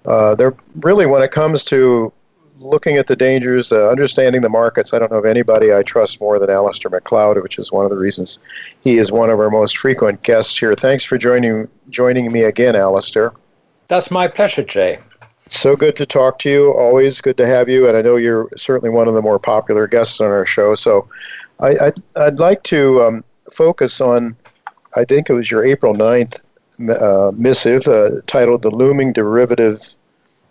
[0.06, 2.12] Uh, there really, when it comes to
[2.60, 6.20] looking at the dangers, uh, understanding the markets, I don't know of anybody I trust
[6.20, 8.40] more than Alasdair Macleod, which is one of the reasons
[8.84, 10.76] he is one of our most frequent guests here.
[10.76, 13.34] Thanks for joining joining me again, Alasdair.
[13.88, 15.00] That's my pleasure, Jay.
[15.48, 16.72] So good to talk to you.
[16.74, 19.88] Always good to have you, and I know you're certainly one of the more popular
[19.88, 20.76] guests on our show.
[20.76, 21.08] So,
[21.60, 24.36] I, I'd, I'd like to um, focus on,
[24.96, 26.44] I think it was your April 9th
[26.90, 29.98] uh, missive uh, titled "The Looming Derivative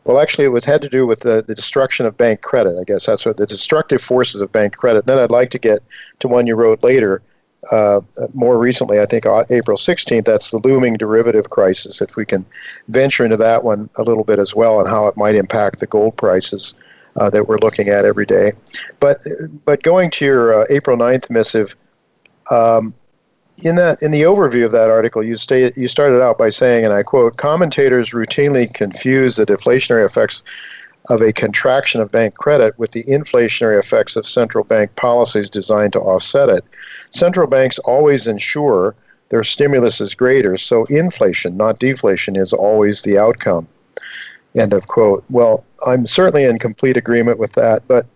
[0.07, 2.79] well, actually, it was had to do with the, the destruction of bank credit.
[2.79, 5.05] I guess that's what the destructive forces of bank credit.
[5.05, 5.81] Then I'd like to get
[6.21, 7.23] to one you wrote later,
[7.71, 8.01] uh,
[8.35, 10.25] more recently, I think uh, April 16th.
[10.25, 12.01] That's the looming derivative crisis.
[12.01, 12.45] If we can
[12.89, 15.87] venture into that one a little bit as well, and how it might impact the
[15.87, 16.75] gold prices
[17.17, 18.53] uh, that we're looking at every day.
[19.01, 19.23] But
[19.65, 21.77] but going to your uh, April 9th missive.
[22.51, 22.95] Um,
[23.63, 26.85] in that in the overview of that article, you state you started out by saying,
[26.85, 30.45] and I quote: "Commentators routinely confuse the deflationary effects
[31.09, 35.93] of a contraction of bank credit with the inflationary effects of central bank policies designed
[35.93, 36.65] to offset it.
[37.11, 38.95] Central banks always ensure
[39.29, 43.69] their stimulus is greater, so inflation, not deflation, is always the outcome."
[44.57, 45.25] End of quote.
[45.31, 48.07] Well, I'm certainly in complete agreement with that, but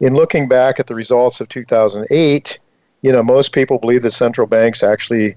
[0.00, 2.58] in looking back at the results of 2008
[3.02, 5.36] you know, most people believe that central banks actually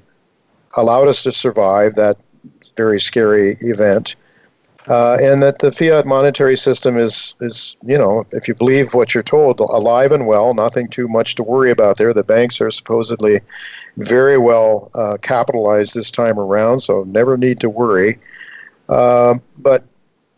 [0.78, 2.18] allowed us to survive that
[2.76, 4.16] very scary event.
[4.88, 9.14] Uh, and that the fiat monetary system is, is, you know, if you believe what
[9.14, 12.14] you're told, alive and well, nothing too much to worry about there.
[12.14, 13.42] The banks are supposedly
[13.98, 18.20] very well uh, capitalized this time around, so never need to worry.
[18.90, 19.84] Uh, but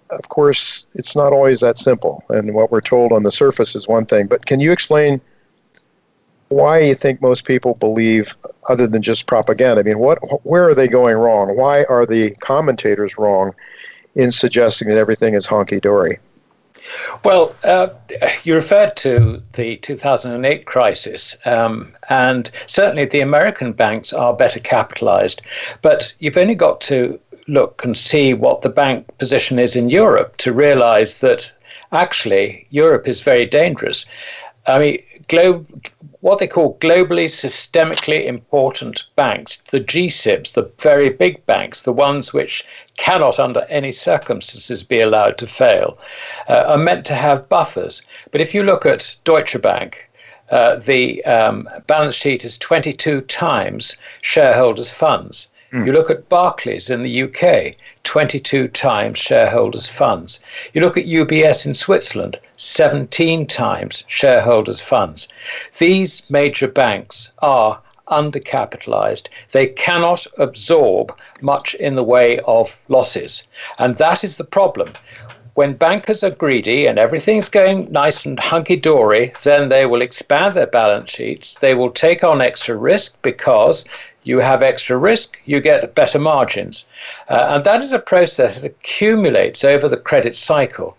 [0.10, 2.24] of course, it's not always that simple.
[2.30, 4.28] And what we're told on the surface is one thing.
[4.28, 5.22] But can you explain
[6.50, 8.36] why you think most people believe
[8.70, 9.80] other than just propaganda.
[9.82, 11.56] I mean, what where are they going wrong?
[11.58, 13.54] Why are the commentators wrong
[14.16, 16.20] in suggesting that everything is honky dory?
[17.24, 17.90] Well, uh,
[18.44, 25.42] you referred to the 2008 crisis, um, and certainly the American banks are better capitalized,
[25.82, 30.38] but you've only got to look and see what the bank position is in Europe
[30.38, 31.52] to realize that
[31.92, 34.06] actually Europe is very dangerous.
[34.68, 35.68] I mean, globe,
[36.24, 42.32] what they call globally systemically important banks, the GSIBs, the very big banks, the ones
[42.34, 42.64] which
[42.96, 45.98] cannot under any circumstances be allowed to fail,
[46.48, 48.02] uh, are meant to have buffers.
[48.32, 50.10] But if you look at Deutsche Bank,
[50.50, 55.50] uh, the um, balance sheet is 22 times shareholders' funds.
[55.74, 55.88] Mm.
[55.88, 60.40] You look at Barclays in the UK, 22 times shareholders' funds.
[60.72, 65.28] You look at UBS in Switzerland, 17 times shareholders' funds.
[65.80, 69.30] These major banks are undercapitalized.
[69.52, 73.44] They cannot absorb much in the way of losses.
[73.80, 74.94] And that is the problem.
[75.56, 80.56] When bankers are greedy and everything's going nice and hunky dory, then they will expand
[80.56, 81.60] their balance sheets.
[81.60, 83.86] They will take on extra risk because
[84.24, 86.86] you have extra risk, you get better margins.
[87.30, 90.96] Uh, and that is a process that accumulates over the credit cycle.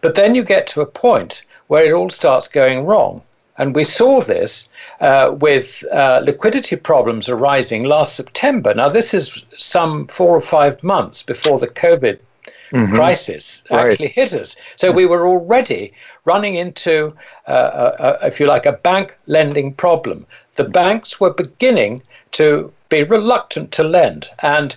[0.00, 3.22] But then you get to a point where it all starts going wrong.
[3.56, 4.68] And we saw this
[5.00, 8.74] uh, with uh, liquidity problems arising last September.
[8.74, 12.18] Now, this is some four or five months before the COVID
[12.72, 12.94] mm-hmm.
[12.94, 13.92] crisis right.
[13.92, 14.56] actually hit us.
[14.76, 15.92] So we were already
[16.24, 17.14] running into,
[17.46, 20.26] uh, a, a, if you like, a bank lending problem.
[20.54, 22.02] The banks were beginning
[22.34, 24.28] to be reluctant to lend.
[24.40, 24.76] And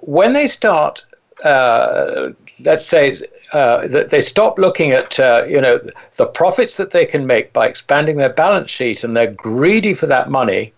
[0.00, 1.04] when they start,
[1.44, 2.30] uh,
[2.60, 3.18] let's say,
[3.52, 5.80] uh, that they stop looking at uh, you know
[6.16, 10.06] the profits that they can make by expanding their balance sheet, and they're greedy for
[10.06, 10.72] that money.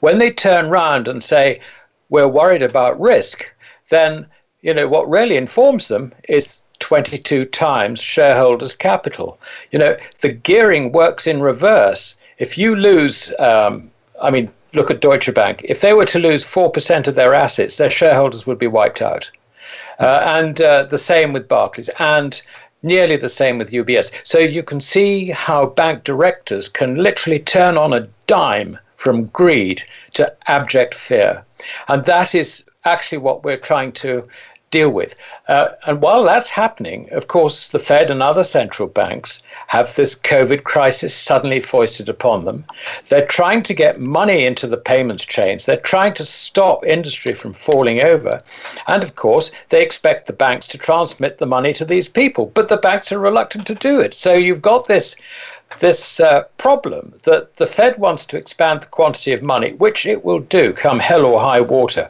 [0.00, 1.60] When they turn round and say
[2.08, 3.52] we're worried about risk,
[3.88, 4.26] then
[4.62, 9.40] you know what really informs them is 22 times shareholders' capital.
[9.72, 12.16] You know, the gearing works in reverse.
[12.38, 13.90] If you lose, um,
[14.22, 15.62] I mean, look at Deutsche Bank.
[15.64, 19.30] If they were to lose 4% of their assets, their shareholders would be wiped out.
[19.98, 21.88] Uh, and uh, the same with Barclays.
[21.98, 22.40] And
[22.82, 24.12] nearly the same with UBS.
[24.24, 29.82] So you can see how bank directors can literally turn on a dime from greed
[30.14, 31.44] to abject fear.
[31.88, 34.26] And that is actually what we're trying to
[34.76, 35.14] deal with.
[35.48, 40.14] Uh, and while that's happening, of course, the Fed and other central banks have this
[40.14, 42.64] COVID crisis suddenly foisted upon them.
[43.08, 45.64] They're trying to get money into the payments chains.
[45.64, 48.42] They're trying to stop industry from falling over.
[48.86, 52.68] And of course, they expect the banks to transmit the money to these people, but
[52.68, 54.12] the banks are reluctant to do it.
[54.12, 55.16] So you've got this
[55.80, 60.24] this uh, problem that the Fed wants to expand the quantity of money, which it
[60.24, 62.08] will do come hell or high water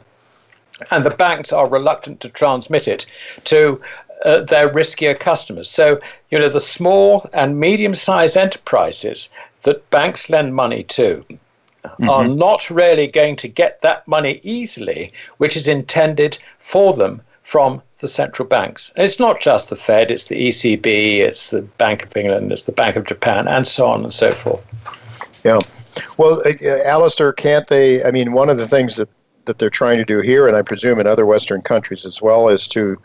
[0.91, 3.05] and the banks are reluctant to transmit it
[3.45, 3.81] to
[4.25, 5.69] uh, their riskier customers.
[5.69, 5.99] So,
[6.31, 9.29] you know, the small and medium sized enterprises
[9.63, 11.25] that banks lend money to
[11.83, 12.09] mm-hmm.
[12.09, 17.81] are not really going to get that money easily, which is intended for them from
[17.99, 18.91] the central banks.
[18.97, 22.71] it's not just the Fed, it's the ECB, it's the Bank of England, it's the
[22.71, 24.65] Bank of Japan, and so on and so forth.
[25.43, 25.59] Yeah.
[26.17, 28.03] Well, uh, Alasdair, can't they?
[28.03, 29.09] I mean, one of the things that
[29.47, 32.47] that they're trying to do here, and I presume in other Western countries as well,
[32.47, 32.95] is to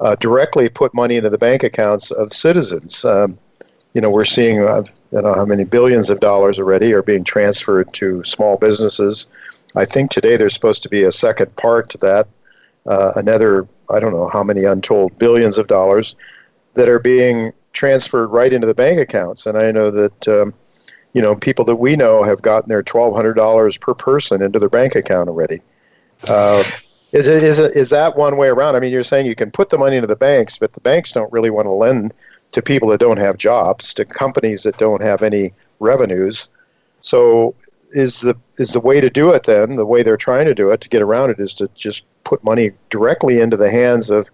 [0.00, 3.04] uh, directly put money into the bank accounts of citizens.
[3.04, 3.38] Um,
[3.94, 4.82] you know, we're seeing uh,
[5.12, 9.28] I don't know how many billions of dollars already are being transferred to small businesses.
[9.76, 12.28] I think today there's supposed to be a second part to that,
[12.86, 16.16] uh, another I don't know how many untold billions of dollars
[16.74, 19.46] that are being transferred right into the bank accounts.
[19.46, 20.54] And I know that um,
[21.12, 24.58] you know people that we know have gotten their twelve hundred dollars per person into
[24.58, 25.60] their bank account already.
[26.28, 26.62] Uh,
[27.12, 28.76] is, is, is that one way around?
[28.76, 31.12] I mean, you're saying you can put the money into the banks, but the banks
[31.12, 32.12] don't really want to lend
[32.52, 36.48] to people that don't have jobs, to companies that don't have any revenues.
[37.00, 37.54] So,
[37.92, 39.76] is the is the way to do it then?
[39.76, 42.44] The way they're trying to do it to get around it is to just put
[42.44, 44.30] money directly into the hands of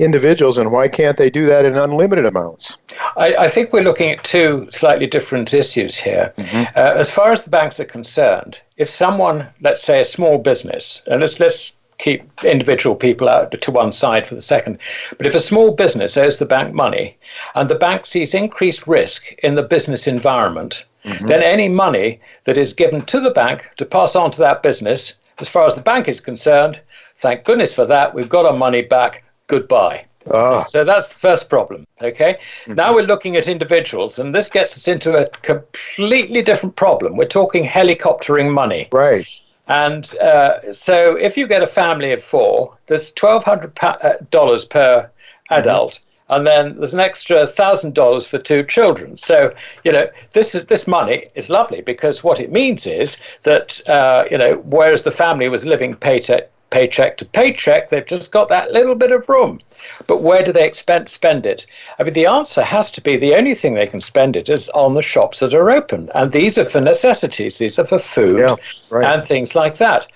[0.00, 2.78] individuals, and why can't they do that in unlimited amounts?
[3.16, 6.32] I, I think we're looking at two slightly different issues here.
[6.36, 6.64] Mm-hmm.
[6.76, 11.02] Uh, as far as the banks are concerned, if someone, let's say a small business,
[11.06, 14.78] and let's, let's keep individual people out to one side for the second.
[15.18, 17.16] But if a small business owes the bank money
[17.54, 21.26] and the bank sees increased risk in the business environment, mm-hmm.
[21.26, 25.14] then any money that is given to the bank to pass on to that business,
[25.38, 26.80] as far as the bank is concerned,
[27.18, 30.04] thank goodness for that, we've got our money back goodbye.
[30.30, 30.60] Oh.
[30.60, 31.86] So that's the first problem.
[32.00, 32.34] Okay.
[32.34, 32.74] Mm-hmm.
[32.74, 37.16] Now we're looking at individuals, and this gets us into a completely different problem.
[37.16, 38.88] We're talking helicoptering money.
[38.92, 39.28] Right.
[39.66, 45.10] And uh, so if you get a family of four, there's $1,200 uh, per
[45.50, 45.92] adult.
[45.92, 46.06] Mm-hmm.
[46.30, 49.16] And then there's an extra thousand dollars for two children.
[49.16, 53.80] So you know this is this money is lovely because what it means is that
[53.88, 57.90] uh, you know whereas the family was living paycheck paycheck to paycheck.
[57.90, 59.60] They've just got that little bit of room.
[60.06, 61.66] But where do they expend, spend it?
[61.98, 64.68] I mean, the answer has to be the only thing they can spend it is
[64.70, 66.10] on the shops that are open.
[66.14, 68.56] And these are for necessities, these are for food yeah,
[68.90, 69.04] right.
[69.04, 70.06] and things like that.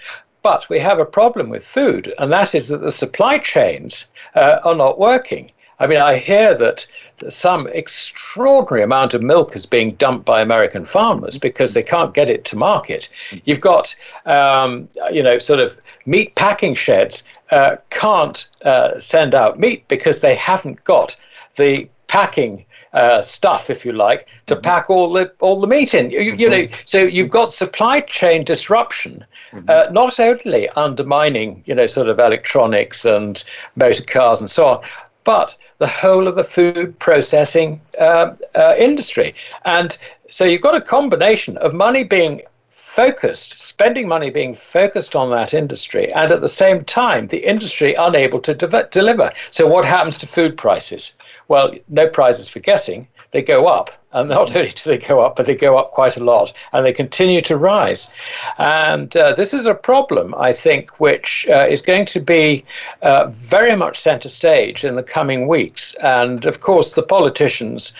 [0.42, 4.60] But we have a problem with food, and that is that the supply chains uh,
[4.62, 5.50] are not working.
[5.80, 6.86] I mean, I hear that
[7.28, 12.30] some extraordinary amount of milk is being dumped by American farmers because they can't get
[12.30, 13.08] it to market.
[13.44, 13.94] You've got,
[14.26, 15.76] um, you know, sort of
[16.06, 21.16] meat packing sheds uh, can't uh, send out meat because they haven't got
[21.56, 24.62] the packing uh, stuff, if you like, to mm-hmm.
[24.62, 26.10] pack all the all the meat in.
[26.10, 26.72] You, you mm-hmm.
[26.72, 29.68] know, so you've got supply chain disruption, mm-hmm.
[29.68, 33.42] uh, not only undermining, you know, sort of electronics and
[33.74, 34.84] motor cars and so on,
[35.24, 39.34] but the whole of the food processing uh, uh, industry.
[39.64, 39.96] And
[40.30, 42.42] so you've got a combination of money being
[42.94, 47.94] focused, spending money being focused on that industry, and at the same time, the industry
[47.94, 49.32] unable to de- deliver.
[49.50, 51.16] So, what happens to food prices?
[51.48, 53.08] Well, no prizes for guessing.
[53.32, 53.90] They go up.
[54.12, 56.86] And not only do they go up, but they go up quite a lot and
[56.86, 58.08] they continue to rise.
[58.58, 62.64] And uh, this is a problem, I think, which uh, is going to be
[63.02, 65.94] uh, very much center stage in the coming weeks.
[66.00, 67.92] And of course, the politicians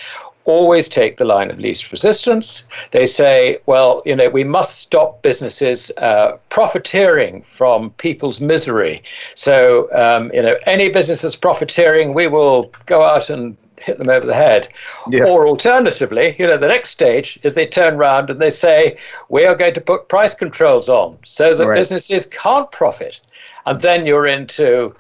[0.45, 2.67] always take the line of least resistance.
[2.91, 9.03] They say, well, you know, we must stop businesses uh, profiteering from people's misery.
[9.35, 14.09] So, um, you know, any business that's profiteering, we will go out and hit them
[14.09, 14.69] over the head.
[15.09, 15.25] Yeah.
[15.25, 18.97] Or alternatively, you know, the next stage is they turn around and they say,
[19.29, 21.75] we are going to put price controls on so that right.
[21.75, 23.21] businesses can't profit.
[23.67, 24.95] And then you're into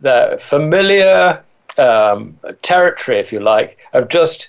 [0.00, 1.42] the familiar
[1.78, 4.48] um, territory, if you like, of just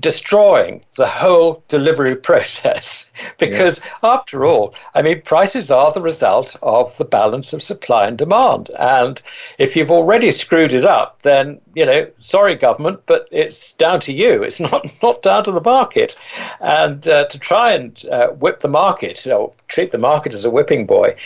[0.00, 3.06] destroying the whole delivery process.
[3.38, 4.10] Because yeah.
[4.14, 8.70] after all i mean prices are the result of the balance of supply and demand.
[8.78, 9.20] And
[9.58, 14.12] if you've already screwed it up then you know sorry government but it's down to
[14.12, 14.42] you.
[14.42, 16.16] It's not not down to the market.
[16.60, 20.50] And uh, to try and uh, whip the market or treat the market as a
[20.50, 21.16] whipping boy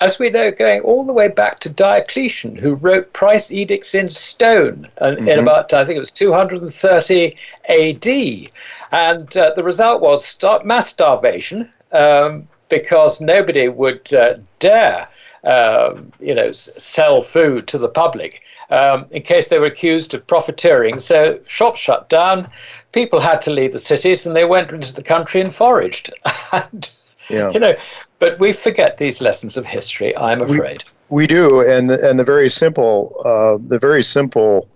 [0.00, 4.08] as we know, going all the way back to Diocletian, who wrote price edicts in
[4.08, 5.28] stone in, mm-hmm.
[5.28, 7.36] in about, I think it was 230
[7.68, 8.50] AD.
[8.92, 15.08] And uh, the result was start mass starvation um, because nobody would uh, dare.
[15.42, 20.26] Um, you know, sell food to the public um, in case they were accused of
[20.26, 20.98] profiteering.
[20.98, 22.50] So shops shut down,
[22.92, 26.12] people had to leave the cities, and they went into the country and foraged.
[26.52, 26.90] and
[27.30, 27.50] yeah.
[27.52, 27.74] you know,
[28.20, 30.16] but we forget these lessons of history.
[30.16, 34.68] I'm afraid we, we do, and and the very simple, uh, the very simple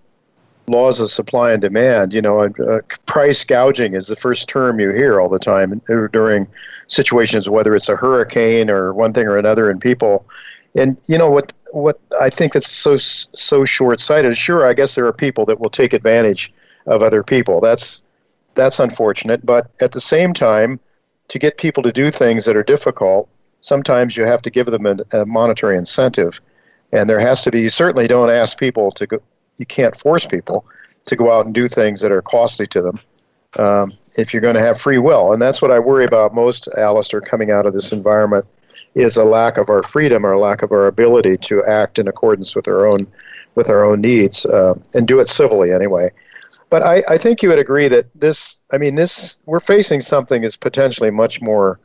[0.67, 2.13] laws of supply and demand.
[2.13, 5.81] You know, uh, price gouging is the first term you hear all the time
[6.13, 6.49] during
[6.89, 10.27] situations, whether it's a hurricane or one thing or another, and people.
[10.75, 11.53] And you know what?
[11.73, 14.37] What I think that's so so short sighted.
[14.37, 16.53] Sure, I guess there are people that will take advantage
[16.87, 17.61] of other people.
[17.61, 18.03] That's
[18.55, 19.45] that's unfortunate.
[19.45, 20.81] But at the same time,
[21.29, 23.29] to get people to do things that are difficult,
[23.65, 26.39] sometimes you have to give them a, a monetary incentive.
[26.93, 29.19] And there has to be, you certainly don't ask people to go,
[29.57, 30.67] you can't force people
[31.07, 33.01] to go out and do things that are costly to them
[33.57, 35.33] um, if you're going to have free will.
[35.33, 38.45] And that's what I worry about most, Alasdair, coming out of this environment
[38.95, 42.55] is a lack of our freedom or lack of our ability to act in accordance
[42.55, 43.07] with our own
[43.55, 46.11] with our own needs uh, and do it civilly anyway.
[46.71, 50.43] But I, I think you would agree that this, I mean, this, we're facing something
[50.43, 51.79] is potentially much more,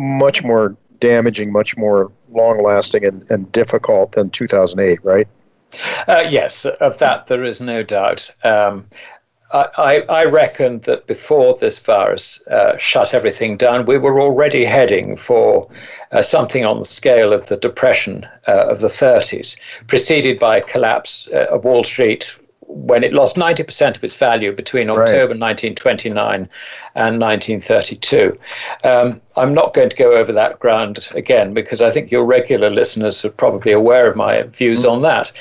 [0.00, 5.28] much more damaging, much more long lasting and, and difficult than 2008, right?
[6.08, 8.30] Uh, yes, of that there is no doubt.
[8.44, 8.86] Um,
[9.52, 15.16] I, I, reckon that before this virus uh, shut everything down, we were already heading
[15.16, 15.68] for
[16.10, 20.62] uh, something on the scale of the depression uh, of the 30s, preceded by a
[20.62, 22.36] collapse uh, of Wall Street
[22.68, 25.40] when it lost 90% of its value between October right.
[25.40, 26.48] 1929
[26.94, 28.38] and 1932.
[28.84, 32.70] Um, I'm not going to go over that ground again because I think your regular
[32.70, 34.92] listeners are probably aware of my views mm.
[34.92, 35.32] on that.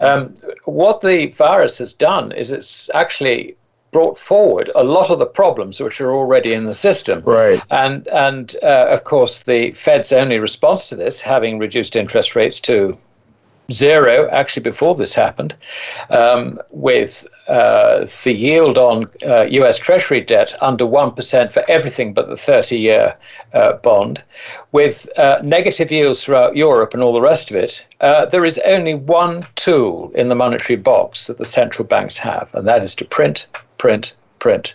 [0.00, 3.56] Um, what the virus has done is it's actually
[3.94, 7.22] brought forward a lot of the problems which are already in the system.
[7.24, 7.62] Right.
[7.70, 12.58] And and uh, of course the Fed's only response to this, having reduced interest rates
[12.62, 12.98] to
[13.72, 15.54] zero actually before this happened,
[16.10, 22.28] um, with uh, the yield on uh, US Treasury debt under 1% for everything but
[22.28, 23.16] the 30 year
[23.52, 24.22] uh, bond,
[24.72, 28.58] with uh, negative yields throughout Europe and all the rest of it, uh, there is
[28.64, 32.94] only one tool in the monetary box that the central banks have, and that is
[32.94, 33.46] to print,
[33.78, 34.74] print, print.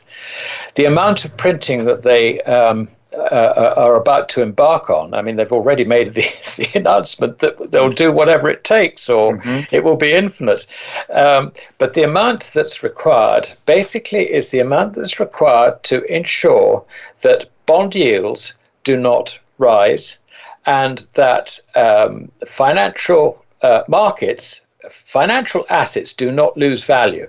[0.75, 5.14] The amount of printing that they um, uh, are about to embark on.
[5.14, 6.22] I mean, they've already made the,
[6.57, 9.74] the announcement that they'll do whatever it takes or mm-hmm.
[9.74, 10.68] it will be infinite.
[11.12, 16.86] Um, but the amount that's required basically is the amount that's required to ensure
[17.22, 18.53] that bond yields
[18.84, 20.20] do not rise
[20.66, 27.28] and that um, financial uh, markets, financial assets do not lose value.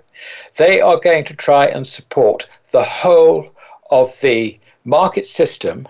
[0.56, 3.50] They are going to try and support the whole
[3.90, 5.86] of the market system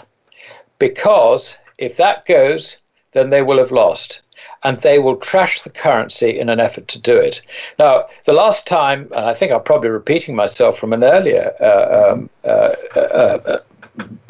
[0.79, 2.79] because if that goes,
[3.13, 4.23] then they will have lost.
[4.63, 7.43] And they will trash the currency in an effort to do it.
[7.79, 12.13] Now, the last time, and I think I'm probably repeating myself from an earlier uh,
[12.13, 13.59] um, uh, uh, uh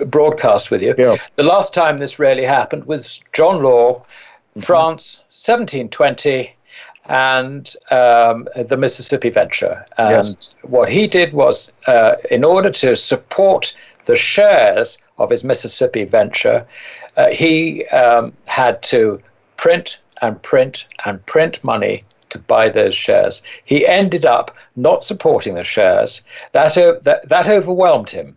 [0.07, 1.17] broadcast with you, yeah.
[1.35, 4.61] the last time this really happened was John Law, mm-hmm.
[4.61, 6.57] France, 1720
[7.09, 9.85] and um, the Mississippi Venture.
[9.99, 10.55] And yes.
[10.63, 16.66] what he did was, uh, in order to support the shares of his Mississippi venture,
[17.16, 19.20] uh, he um, had to
[19.57, 23.42] print and print and print money to buy those shares.
[23.64, 26.22] He ended up not supporting the shares.
[26.53, 28.36] That, uh, that, that overwhelmed him,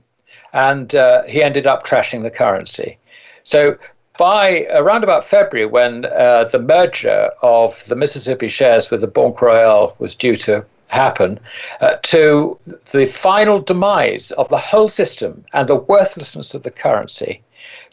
[0.52, 2.98] and uh, he ended up trashing the currency.
[3.44, 3.78] So
[4.18, 9.42] by around about February, when uh, the merger of the Mississippi shares with the Banque
[9.42, 11.40] Royale was due to happen
[11.82, 12.58] uh, to
[12.92, 17.42] the final demise of the whole system and the worthlessness of the currency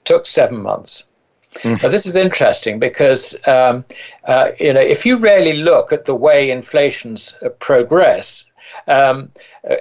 [0.05, 1.05] took seven months.
[1.63, 1.83] Mm.
[1.83, 3.85] Now, this is interesting because um,
[4.25, 8.45] uh, you know if you really look at the way inflations uh, progress,
[8.87, 9.31] um,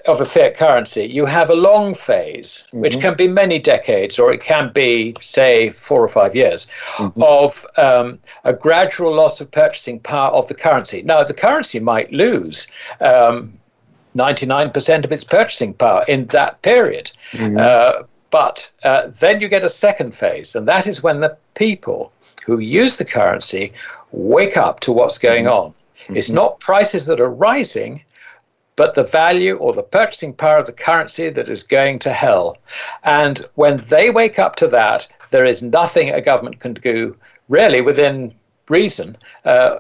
[0.06, 2.82] of a fiat currency, you have a long phase, mm-hmm.
[2.82, 7.22] which can be many decades, or it can be, say, four or five years, mm-hmm.
[7.24, 11.02] of um, a gradual loss of purchasing power of the currency.
[11.02, 12.68] Now, the currency might lose.
[13.00, 13.54] Um,
[14.16, 17.12] 99% of its purchasing power in that period.
[17.32, 17.58] Mm-hmm.
[17.60, 22.12] Uh, but uh, then you get a second phase, and that is when the people
[22.46, 23.74] who use the currency
[24.12, 25.54] wake up to what's going mm-hmm.
[25.54, 25.74] on.
[26.04, 26.18] Mm-hmm.
[26.18, 28.04] It's not prices that are rising,
[28.80, 32.58] but the value or the purchasing power of the currency that is going to hell.
[33.04, 37.14] And when they wake up to that, there is nothing a government can do,
[37.50, 38.34] really, within
[38.70, 39.80] reason, uh,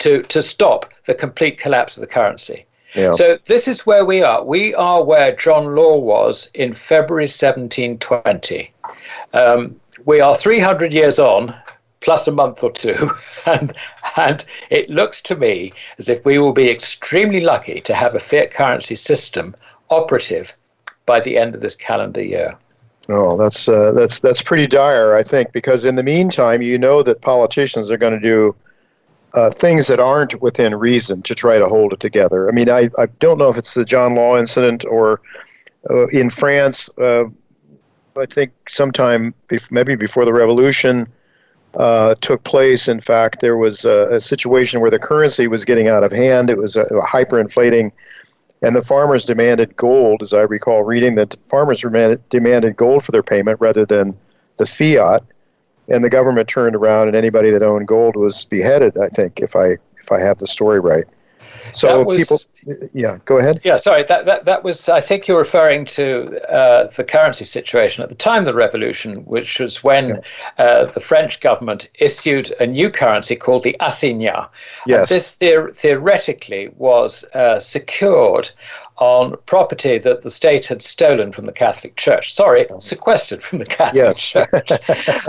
[0.00, 2.66] to, to stop the complete collapse of the currency.
[2.94, 3.12] Yeah.
[3.12, 4.44] So this is where we are.
[4.44, 8.70] We are where John Law was in February 1720.
[9.32, 11.54] Um, we are 300 years on,
[12.00, 13.10] plus a month or two,
[13.46, 13.72] and,
[14.16, 18.18] and it looks to me as if we will be extremely lucky to have a
[18.18, 19.54] fiat currency system
[19.90, 20.52] operative
[21.06, 22.56] by the end of this calendar year.
[23.08, 27.04] Oh, that's uh, that's that's pretty dire, I think, because in the meantime, you know
[27.04, 28.56] that politicians are going to do
[29.34, 32.48] uh, things that aren't within reason to try to hold it together.
[32.48, 35.20] I mean, I, I don't know if it's the John Law incident or
[35.88, 36.90] uh, in France.
[36.98, 37.24] Uh,
[38.18, 41.06] I think sometime bef- maybe before the revolution
[41.76, 42.88] uh, took place.
[42.88, 46.48] In fact, there was a, a, situation where the currency was getting out of hand.
[46.48, 47.92] It was a, a hyperinflating,
[48.62, 50.22] and the farmers demanded gold.
[50.22, 54.16] As I recall reading, that farmers demanded, demanded gold for their payment rather than
[54.56, 55.22] the fiat
[55.88, 59.54] and the government turned around and anybody that owned gold was beheaded i think if
[59.54, 61.04] i if i have the story right
[61.72, 62.38] so was, people
[62.92, 66.88] yeah go ahead yeah sorry that, that that was i think you're referring to uh,
[66.96, 70.20] the currency situation at the time of the revolution which was when yeah.
[70.58, 74.50] uh, the french government issued a new currency called the assignat
[74.86, 75.10] yes.
[75.10, 78.50] And this theor- theoretically was uh, secured
[78.98, 82.32] on property that the state had stolen from the Catholic Church.
[82.32, 84.18] Sorry, sequestered from the Catholic yes.
[84.18, 84.70] Church.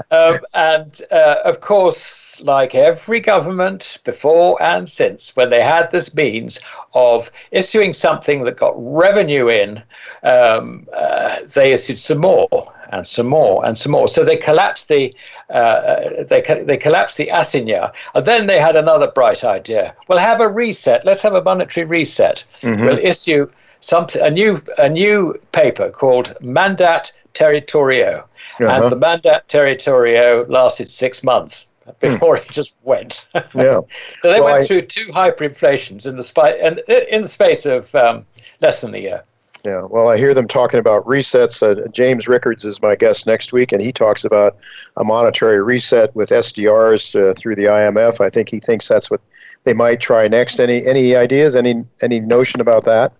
[0.12, 6.16] um, and uh, of course, like every government before and since, when they had this
[6.16, 6.62] means
[6.94, 9.84] of issuing something that got revenue in,
[10.24, 14.08] um, uh, they issued some more and some more and some more.
[14.08, 15.14] So they collapsed the
[15.50, 19.96] uh, they they collapsed the assignat, and then they had another bright idea.
[20.08, 21.06] We'll have a reset.
[21.06, 22.44] Let's have a monetary reset.
[22.62, 22.86] Mm-hmm.
[22.86, 23.48] We'll issue
[23.80, 28.20] something a new a new paper called Mandat Territorial,
[28.60, 28.84] uh-huh.
[28.84, 31.68] and the Mandat Territorial lasted six months
[32.00, 33.26] before it just went.
[33.56, 33.80] Yeah.
[34.20, 37.66] so they well, went I, through two hyperinflations in the spi- and in the space
[37.66, 38.26] of um,
[38.62, 39.24] less than a year.
[39.66, 41.62] Yeah, well, I hear them talking about resets.
[41.62, 44.56] Uh, James Rickards is my guest next week, and he talks about
[44.96, 48.24] a monetary reset with SDRs uh, through the IMF.
[48.24, 49.22] I think he thinks that's what
[49.64, 50.60] they might try next.
[50.60, 51.56] Any any ideas?
[51.56, 53.14] Any any notion about that?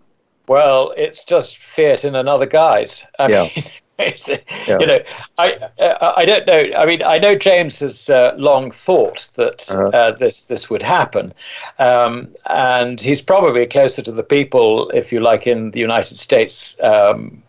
[0.48, 3.06] Well, it's just fiat in another guise.
[3.20, 3.50] I yeah.
[3.54, 3.66] Mean,
[4.00, 4.78] yeah.
[4.80, 5.00] You know,
[5.38, 6.78] I uh, I don't know.
[6.78, 9.88] I mean, I know James has uh, long thought that uh-huh.
[9.88, 11.34] uh, this this would happen,
[11.80, 16.78] um, and he's probably closer to the people, if you like, in the United States.
[16.82, 17.42] Um,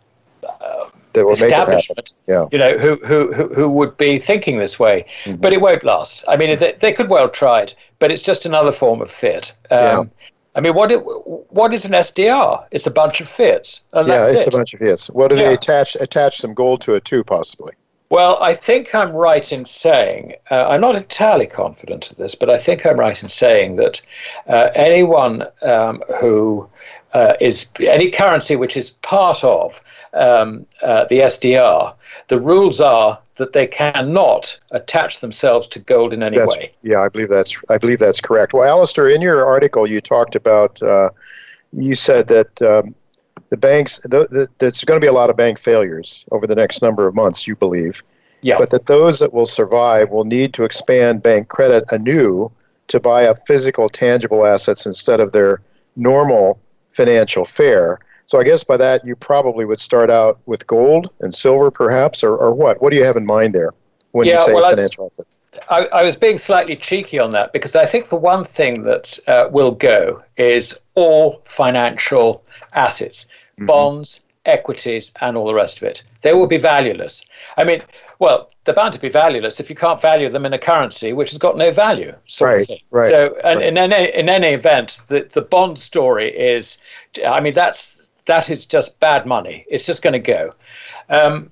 [0.42, 0.88] uh,
[1.30, 2.46] establishment, yeah.
[2.52, 5.40] you know, who, who who who would be thinking this way, mm-hmm.
[5.40, 6.24] but it won't last.
[6.28, 9.52] I mean, they, they could well try it, but it's just another form of fit.
[9.70, 10.04] Um, yeah.
[10.54, 12.66] I mean, what it, what is an SDR?
[12.70, 13.82] It's a bunch of fiats.
[13.94, 14.54] yeah, it's it.
[14.54, 15.08] a bunch of fiats.
[15.08, 15.48] What do yeah.
[15.48, 17.72] they attach attach some gold to it too, possibly?
[18.10, 22.48] Well, I think I'm right in saying, uh, I'm not entirely confident of this, but
[22.48, 24.00] I think I'm right in saying that
[24.46, 26.66] uh, anyone um, who
[27.12, 29.82] uh, is any currency which is part of
[30.14, 31.94] um, uh, the SDR,
[32.28, 36.70] the rules are that they cannot attach themselves to gold in any that's, way.
[36.82, 38.52] Yeah, I believe that's I believe that's correct.
[38.52, 41.10] Well, Alasdair, in your article, you talked about uh,
[41.72, 42.94] you said that um,
[43.50, 46.54] the banks the, the, there's going to be a lot of bank failures over the
[46.54, 47.46] next number of months.
[47.46, 48.02] You believe,
[48.42, 52.50] yeah, but that those that will survive will need to expand bank credit anew
[52.88, 55.60] to buy up physical, tangible assets instead of their
[55.96, 56.58] normal
[56.90, 58.00] financial fare.
[58.28, 62.22] So I guess by that you probably would start out with gold and silver, perhaps,
[62.22, 62.80] or, or what?
[62.82, 63.70] What do you have in mind there
[64.12, 65.38] when yeah, you say well, financial assets?
[65.70, 69.18] I, I, was being slightly cheeky on that because I think the one thing that
[69.26, 73.64] uh, will go is all financial assets, mm-hmm.
[73.64, 76.02] bonds, equities, and all the rest of it.
[76.22, 77.24] They will be valueless.
[77.56, 77.80] I mean,
[78.18, 81.30] well, they're bound to be valueless if you can't value them in a currency which
[81.30, 82.14] has got no value.
[82.26, 82.80] Sort right, of thing.
[82.90, 83.08] right.
[83.08, 83.68] So, and right.
[83.68, 86.76] in any in any event, the the bond story is,
[87.24, 87.97] I mean, that's
[88.28, 89.64] that is just bad money.
[89.68, 90.54] It's just going to go.
[91.08, 91.50] Um,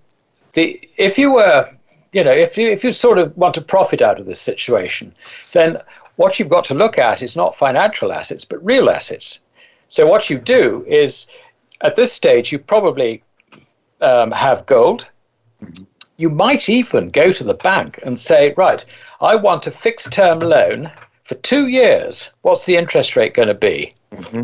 [0.52, 1.68] the if you were,
[2.12, 5.12] you know, if you if you sort of want to profit out of this situation,
[5.52, 5.78] then
[6.14, 9.40] what you've got to look at is not financial assets but real assets.
[9.88, 11.26] So what you do is,
[11.80, 13.22] at this stage, you probably
[14.00, 15.08] um, have gold.
[16.16, 18.84] You might even go to the bank and say, right,
[19.20, 20.90] I want a fixed term loan
[21.24, 22.32] for two years.
[22.42, 23.92] What's the interest rate going to be?
[24.12, 24.42] Mm-hmm.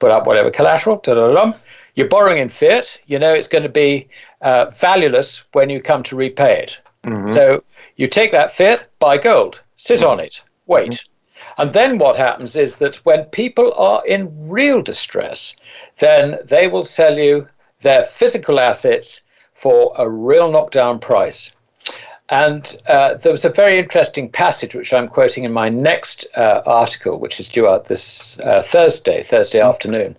[0.00, 0.96] Put up whatever collateral.
[0.96, 1.56] Da-da-da-da.
[1.94, 2.98] You're borrowing in fiat.
[3.06, 4.08] You know it's going to be
[4.40, 6.80] uh, valueless when you come to repay it.
[7.04, 7.28] Mm-hmm.
[7.28, 7.62] So
[7.96, 10.08] you take that fiat, buy gold, sit mm-hmm.
[10.08, 10.90] on it, wait.
[10.90, 11.62] Mm-hmm.
[11.62, 15.56] And then what happens is that when people are in real distress,
[15.98, 17.48] then they will sell you
[17.80, 19.22] their physical assets
[19.54, 21.52] for a real knockdown price.
[22.30, 26.62] And uh, there was a very interesting passage, which I'm quoting in my next uh,
[26.64, 29.68] article, which is due out this uh, Thursday, Thursday mm-hmm.
[29.68, 30.16] afternoon,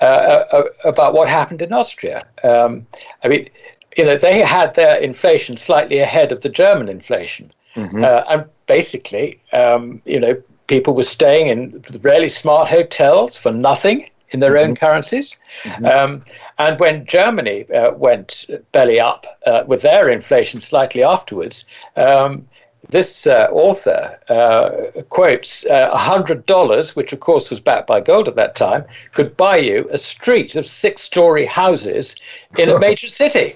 [0.00, 2.22] uh, uh, uh, about what happened in Austria.
[2.42, 2.86] Um,
[3.22, 3.50] I mean,
[3.96, 7.52] you know, they had their inflation slightly ahead of the German inflation.
[7.76, 8.02] Mm-hmm.
[8.02, 14.40] and basically, um, you know, people were staying in really smart hotels for nothing in
[14.40, 14.70] their mm-hmm.
[14.70, 15.36] own currencies.
[15.62, 15.86] Mm-hmm.
[15.86, 16.24] Um,
[16.58, 21.66] and when Germany uh, went belly up uh, with their inflation slightly afterwards,
[21.96, 22.46] um,
[22.88, 28.34] this uh, author uh, quotes $100, uh, which of course was backed by gold at
[28.36, 32.16] that time, could buy you a street of six story houses
[32.58, 33.54] in a major city.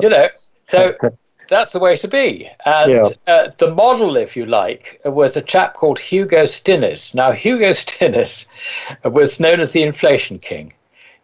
[0.00, 0.28] You know,
[0.68, 0.94] so
[1.50, 2.48] that's the way to be.
[2.64, 3.04] And yeah.
[3.26, 7.14] uh, the model, if you like, was a chap called Hugo Stinnes.
[7.14, 8.46] Now, Hugo Stinnes
[9.04, 10.72] was known as the inflation king.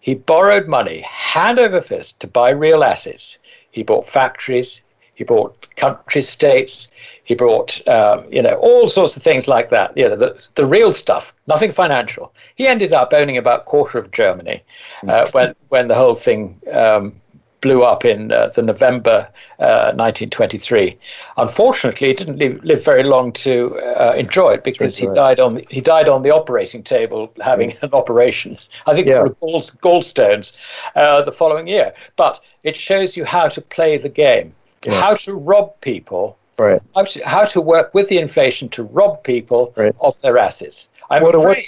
[0.01, 3.39] He borrowed money hand over fist to buy real assets.
[3.71, 4.83] He bought factories,
[5.15, 6.91] he bought country states,
[7.25, 9.97] he bought, um, you know, all sorts of things like that.
[9.97, 12.33] You know, the, the real stuff, nothing financial.
[12.55, 14.63] He ended up owning about a quarter of Germany
[15.03, 15.35] uh, mm.
[15.35, 17.21] when when the whole thing um,
[17.61, 19.29] blew up in uh, the November
[19.59, 20.99] uh, 1923.
[21.37, 25.55] Unfortunately, he didn't live, live very long to uh, enjoy it because he died on
[25.55, 28.59] the, he died on the operating table having an operation.
[28.87, 29.23] I think yeah.
[29.23, 30.57] for gallstones
[30.95, 31.93] uh, the following year.
[32.17, 34.55] But it shows you how to play the game,
[34.85, 35.01] yeah.
[35.01, 36.39] how to rob people.
[36.59, 36.81] Right.
[36.95, 39.95] How to, how to work with the inflation to rob people right.
[40.01, 40.89] of their assets.
[41.11, 41.67] I'm what, afraid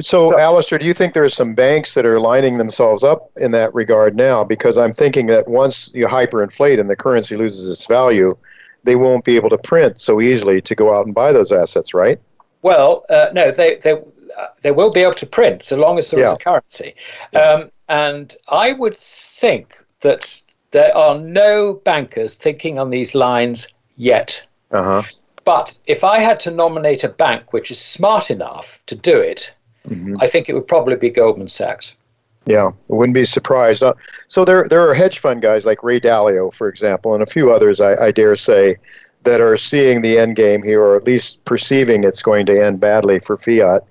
[0.00, 3.50] so, Alasdair, do you think there are some banks that are lining themselves up in
[3.52, 4.44] that regard now?
[4.44, 8.36] Because I'm thinking that once you hyperinflate and the currency loses its value,
[8.84, 11.94] they won't be able to print so easily to go out and buy those assets,
[11.94, 12.20] right?
[12.62, 16.10] Well, uh, no, they they uh, they will be able to print so long as
[16.10, 16.26] there yeah.
[16.26, 16.94] is a currency,
[17.34, 24.44] um, and I would think that there are no bankers thinking on these lines yet.
[24.70, 25.02] Uh-huh.
[25.48, 29.50] But if I had to nominate a bank which is smart enough to do it,
[29.88, 30.18] mm-hmm.
[30.20, 31.96] I think it would probably be Goldman Sachs.
[32.44, 33.82] Yeah, I wouldn't be surprised.
[33.82, 33.94] Uh,
[34.26, 37.50] so there, there are hedge fund guys like Ray Dalio, for example, and a few
[37.50, 38.76] others, I, I dare say,
[39.22, 42.80] that are seeing the end game here, or at least perceiving it's going to end
[42.80, 43.84] badly for fiat.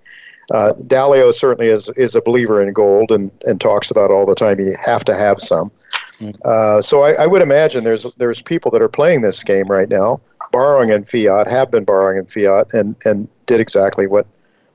[0.52, 4.36] Uh, Dalio certainly is, is a believer in gold and, and talks about all the
[4.36, 5.72] time you have to have some.
[6.20, 6.40] Mm-hmm.
[6.46, 9.90] Uh, so I, I, would imagine there's there's people that are playing this game right
[9.90, 10.20] now
[10.52, 14.26] borrowing in fiat, have been borrowing in fiat, and, and did exactly what,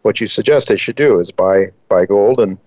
[0.03, 2.59] what you suggest they should do is buy buy gold and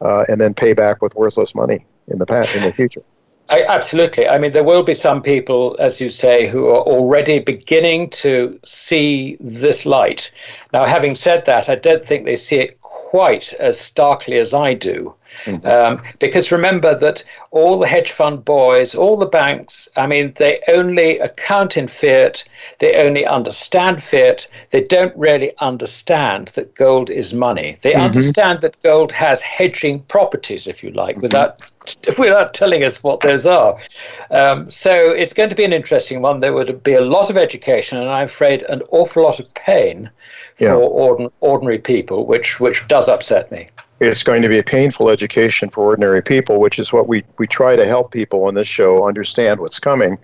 [0.00, 3.02] uh, and then pay back with worthless money in the past in the future.
[3.50, 4.28] I, absolutely.
[4.28, 8.58] I mean, there will be some people, as you say, who are already beginning to
[8.66, 10.30] see this light.
[10.74, 14.74] Now, having said that, I don't think they see it quite as starkly as I
[14.74, 15.14] do.
[15.44, 15.66] Mm-hmm.
[15.66, 20.60] Um, because remember that all the hedge fund boys, all the banks, I mean, they
[20.68, 22.44] only account in fiat,
[22.78, 27.78] they only understand fiat, they don't really understand that gold is money.
[27.82, 28.02] They mm-hmm.
[28.02, 31.22] understand that gold has hedging properties, if you like, mm-hmm.
[31.22, 31.70] without
[32.18, 33.78] without telling us what those are.
[34.30, 36.40] Um, so it's going to be an interesting one.
[36.40, 40.10] There would be a lot of education, and I'm afraid an awful lot of pain
[40.56, 40.72] for yeah.
[40.72, 43.68] ordin- ordinary people, which which does upset me
[44.00, 47.46] it's going to be a painful education for ordinary people, which is what we, we
[47.46, 50.18] try to help people on this show understand what's coming.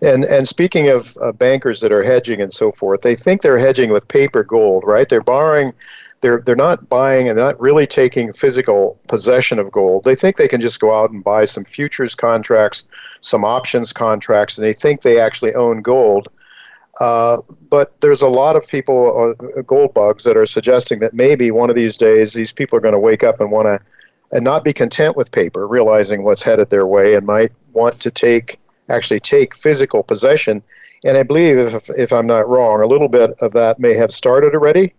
[0.00, 3.58] And and speaking of uh, bankers that are hedging and so forth, they think they're
[3.58, 5.08] hedging with paper gold, right?
[5.08, 5.72] They're borrowing,
[6.20, 10.04] they're they're not buying and not really taking physical possession of gold.
[10.04, 12.86] They think they can just go out and buy some futures contracts,
[13.20, 16.28] some options contracts, and they think they actually own gold
[17.00, 17.40] uh,
[17.70, 21.70] but there's a lot of people, uh, gold bugs, that are suggesting that maybe one
[21.70, 23.78] of these days these people are going to wake up and want to
[24.30, 28.10] and not be content with paper, realizing what's headed their way, and might want to
[28.10, 30.62] take actually take physical possession.
[31.04, 34.10] And I believe, if, if I'm not wrong, a little bit of that may have
[34.10, 34.94] started already.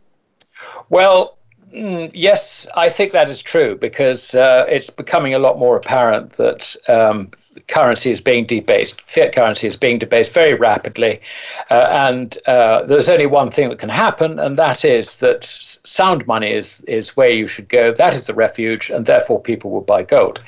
[0.89, 1.38] Well,
[1.74, 6.34] Mm, yes, I think that is true because uh, it's becoming a lot more apparent
[6.34, 7.30] that um,
[7.67, 9.01] currency is being debased.
[9.01, 11.22] Fiat currency is being debased very rapidly.
[11.70, 16.26] Uh, and uh, there's only one thing that can happen, and that is that sound
[16.26, 17.91] money is, is where you should go.
[17.93, 20.41] That is the refuge, and therefore people will buy gold.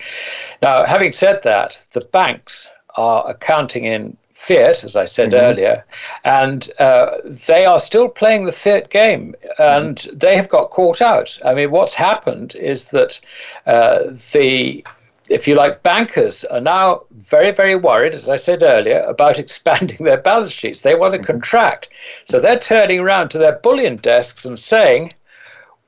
[0.62, 5.46] Now, having said that, the banks are accounting in fiat, as I said mm-hmm.
[5.46, 5.86] earlier,
[6.24, 10.18] and uh, they are still playing the fiat game, and mm-hmm.
[10.18, 11.38] they have got caught out.
[11.46, 13.20] I mean, what's happened is that
[13.66, 14.00] uh,
[14.34, 14.84] the
[15.30, 20.04] if you like, bankers are now very, very worried, as I said earlier, about expanding
[20.04, 20.82] their balance sheets.
[20.82, 21.28] They want to mm-hmm.
[21.28, 21.90] contract.
[22.26, 25.14] So they're turning around to their bullion desks and saying,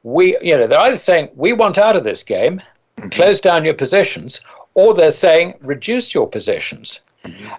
[0.04, 2.62] we, you know, they're either saying, we want out of this game,
[2.98, 3.10] mm-hmm.
[3.10, 4.40] close down your positions,
[4.76, 7.02] or they're saying, reduce your positions.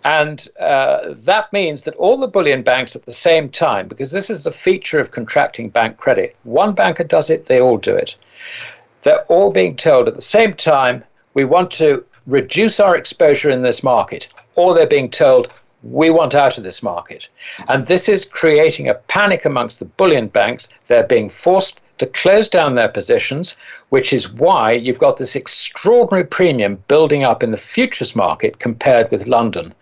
[0.05, 4.29] And uh, that means that all the bullion banks at the same time, because this
[4.31, 8.17] is the feature of contracting bank credit, one banker does it, they all do it.
[9.03, 11.05] They're all being told at the same time,
[11.35, 15.53] we want to reduce our exposure in this market, or they're being told,
[15.83, 17.29] we want out of this market.
[17.69, 20.69] And this is creating a panic amongst the bullion banks.
[20.87, 23.55] They're being forced to close down their positions,
[23.91, 29.11] which is why you've got this extraordinary premium building up in the futures market compared
[29.11, 29.73] with London.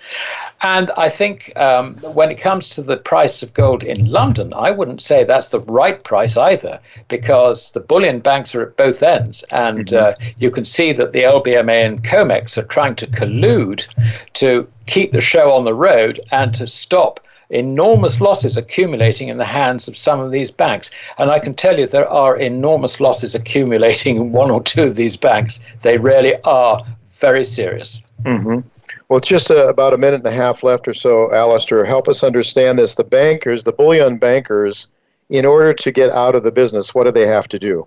[0.60, 4.70] And I think um, when it comes to the price of gold in London, I
[4.70, 9.42] wouldn't say that's the right price either, because the bullion banks are at both ends.
[9.50, 10.22] And mm-hmm.
[10.22, 13.86] uh, you can see that the LBMA and COMEX are trying to collude
[14.34, 17.20] to keep the show on the road and to stop
[17.52, 20.90] enormous losses accumulating in the hands of some of these banks.
[21.18, 24.96] And I can tell you there are enormous losses accumulating in one or two of
[24.96, 25.60] these banks.
[25.82, 28.00] They really are very serious.
[28.22, 28.66] Mm-hmm.
[29.08, 31.86] Well, it's just uh, about a minute and a half left or so, Alasdair.
[31.86, 32.94] Help us understand this.
[32.94, 34.88] The bankers, the bullion bankers,
[35.28, 37.86] in order to get out of the business, what do they have to do?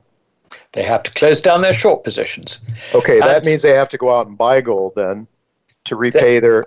[0.74, 2.60] They have to close down their short positions.
[2.94, 5.28] Okay, that means they have to go out and buy gold then
[5.86, 6.66] to repay their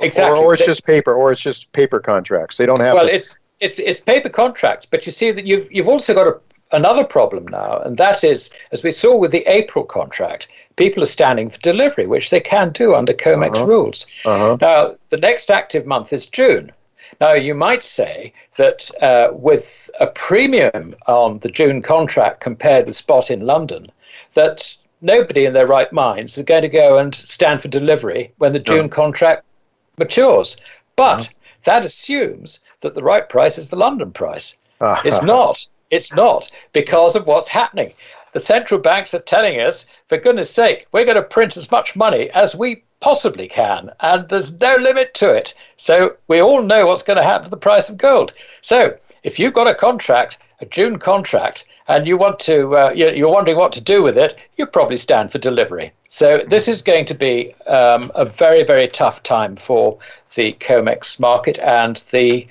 [0.00, 0.42] Exactly.
[0.42, 2.56] Or, or it's just paper, or it's just paper contracts.
[2.56, 2.94] They don't have.
[2.94, 3.14] Well, to...
[3.14, 6.40] it's it's it's paper contracts, but you see that you've you've also got a,
[6.72, 11.06] another problem now, and that is, as we saw with the April contract, people are
[11.06, 13.66] standing for delivery, which they can do under COMEX uh-huh.
[13.66, 14.06] rules.
[14.24, 14.56] Uh-huh.
[14.60, 16.72] Now, the next active month is June.
[17.20, 22.96] Now, you might say that uh, with a premium on the June contract compared with
[22.96, 23.90] spot in London,
[24.34, 28.52] that nobody in their right minds is going to go and stand for delivery when
[28.52, 29.44] the June contract
[29.98, 30.56] matures.
[30.96, 31.32] But
[31.64, 34.56] that assumes that the right price is the London price.
[34.80, 35.02] Uh-huh.
[35.04, 35.66] It's not.
[35.90, 37.92] It's not because of what's happening.
[38.32, 41.96] The central banks are telling us, for goodness sake, we're going to print as much
[41.96, 45.54] money as we possibly can, and there's no limit to it.
[45.76, 48.34] So we all know what's going to happen to the price of gold.
[48.60, 53.30] So if you've got a contract, a June contract, and you want to, uh, you're
[53.30, 55.90] wondering what to do with it, you probably stand for delivery.
[56.08, 59.98] So this is going to be um, a very, very tough time for
[60.34, 62.46] the COMEX market and the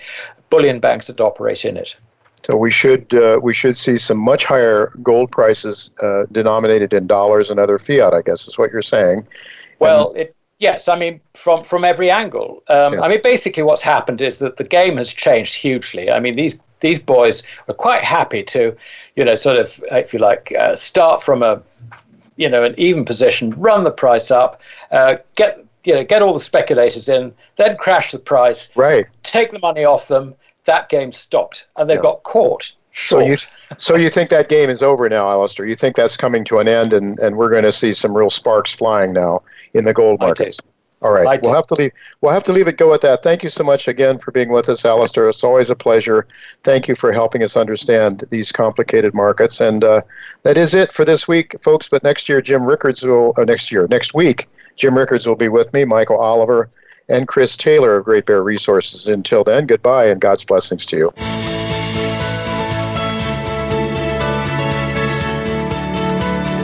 [0.50, 1.96] bullion banks that operate in it.
[2.44, 7.06] So we should uh, we should see some much higher gold prices uh, denominated in
[7.06, 8.14] dollars and other fiat.
[8.14, 9.28] I guess is what you're saying.
[9.80, 10.88] Well, and, it, yes.
[10.88, 12.64] I mean, from from every angle.
[12.70, 13.02] Um, yeah.
[13.02, 16.10] I mean, basically, what's happened is that the game has changed hugely.
[16.10, 18.76] I mean, these these boys are quite happy to,
[19.16, 21.62] you know, sort of, if you like, uh, start from a,
[22.36, 24.62] you know, an even position, run the price up,
[24.92, 29.06] uh, get, you know, get all the speculators in, then crash the price, right?
[29.24, 30.36] Take the money off them.
[30.66, 32.02] That game stopped, and they yeah.
[32.02, 32.74] got caught.
[32.92, 33.26] Short.
[33.26, 33.38] So you,
[33.78, 35.70] so you think that game is over now, Alasdair?
[35.70, 38.30] You think that's coming to an end, and, and we're going to see some real
[38.30, 40.60] sparks flying now in the gold markets?
[41.02, 41.92] All right, we'll have to leave.
[42.22, 43.22] We'll have to leave it go at that.
[43.22, 45.30] Thank you so much again for being with us, Alasdair.
[45.30, 46.26] It's always a pleasure.
[46.64, 49.62] Thank you for helping us understand these complicated markets.
[49.62, 50.02] And uh,
[50.42, 51.88] that is it for this week, folks.
[51.88, 53.34] But next year, Jim Rickards will.
[53.38, 56.70] Uh, next year, next week, Jim Rickards will be with me, Michael Oliver,
[57.10, 59.08] and Chris Taylor of Great Bear Resources.
[59.08, 61.47] Until then, goodbye and God's blessings to you.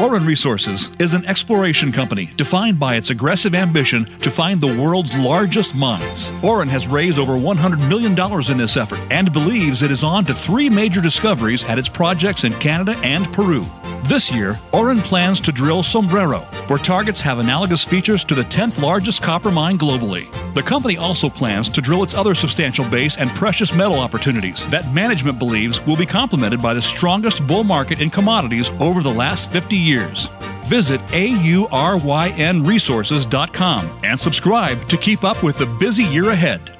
[0.00, 5.14] Auryn Resources is an exploration company defined by its aggressive ambition to find the world's
[5.14, 6.30] largest mines.
[6.40, 8.18] Auryn has raised over $100 million
[8.50, 12.44] in this effort and believes it is on to three major discoveries at its projects
[12.44, 13.62] in Canada and Peru.
[14.04, 16.38] This year, Auryn plans to drill Sombrero,
[16.68, 20.32] where targets have analogous features to the 10th largest copper mine globally.
[20.54, 24.92] The company also plans to drill its other substantial base and precious metal opportunities that
[24.92, 29.50] management believes will be complemented by the strongest bull market in commodities over the last
[29.50, 30.28] 50 years.
[30.64, 36.79] Visit aurynresources.com and subscribe to keep up with the busy year ahead.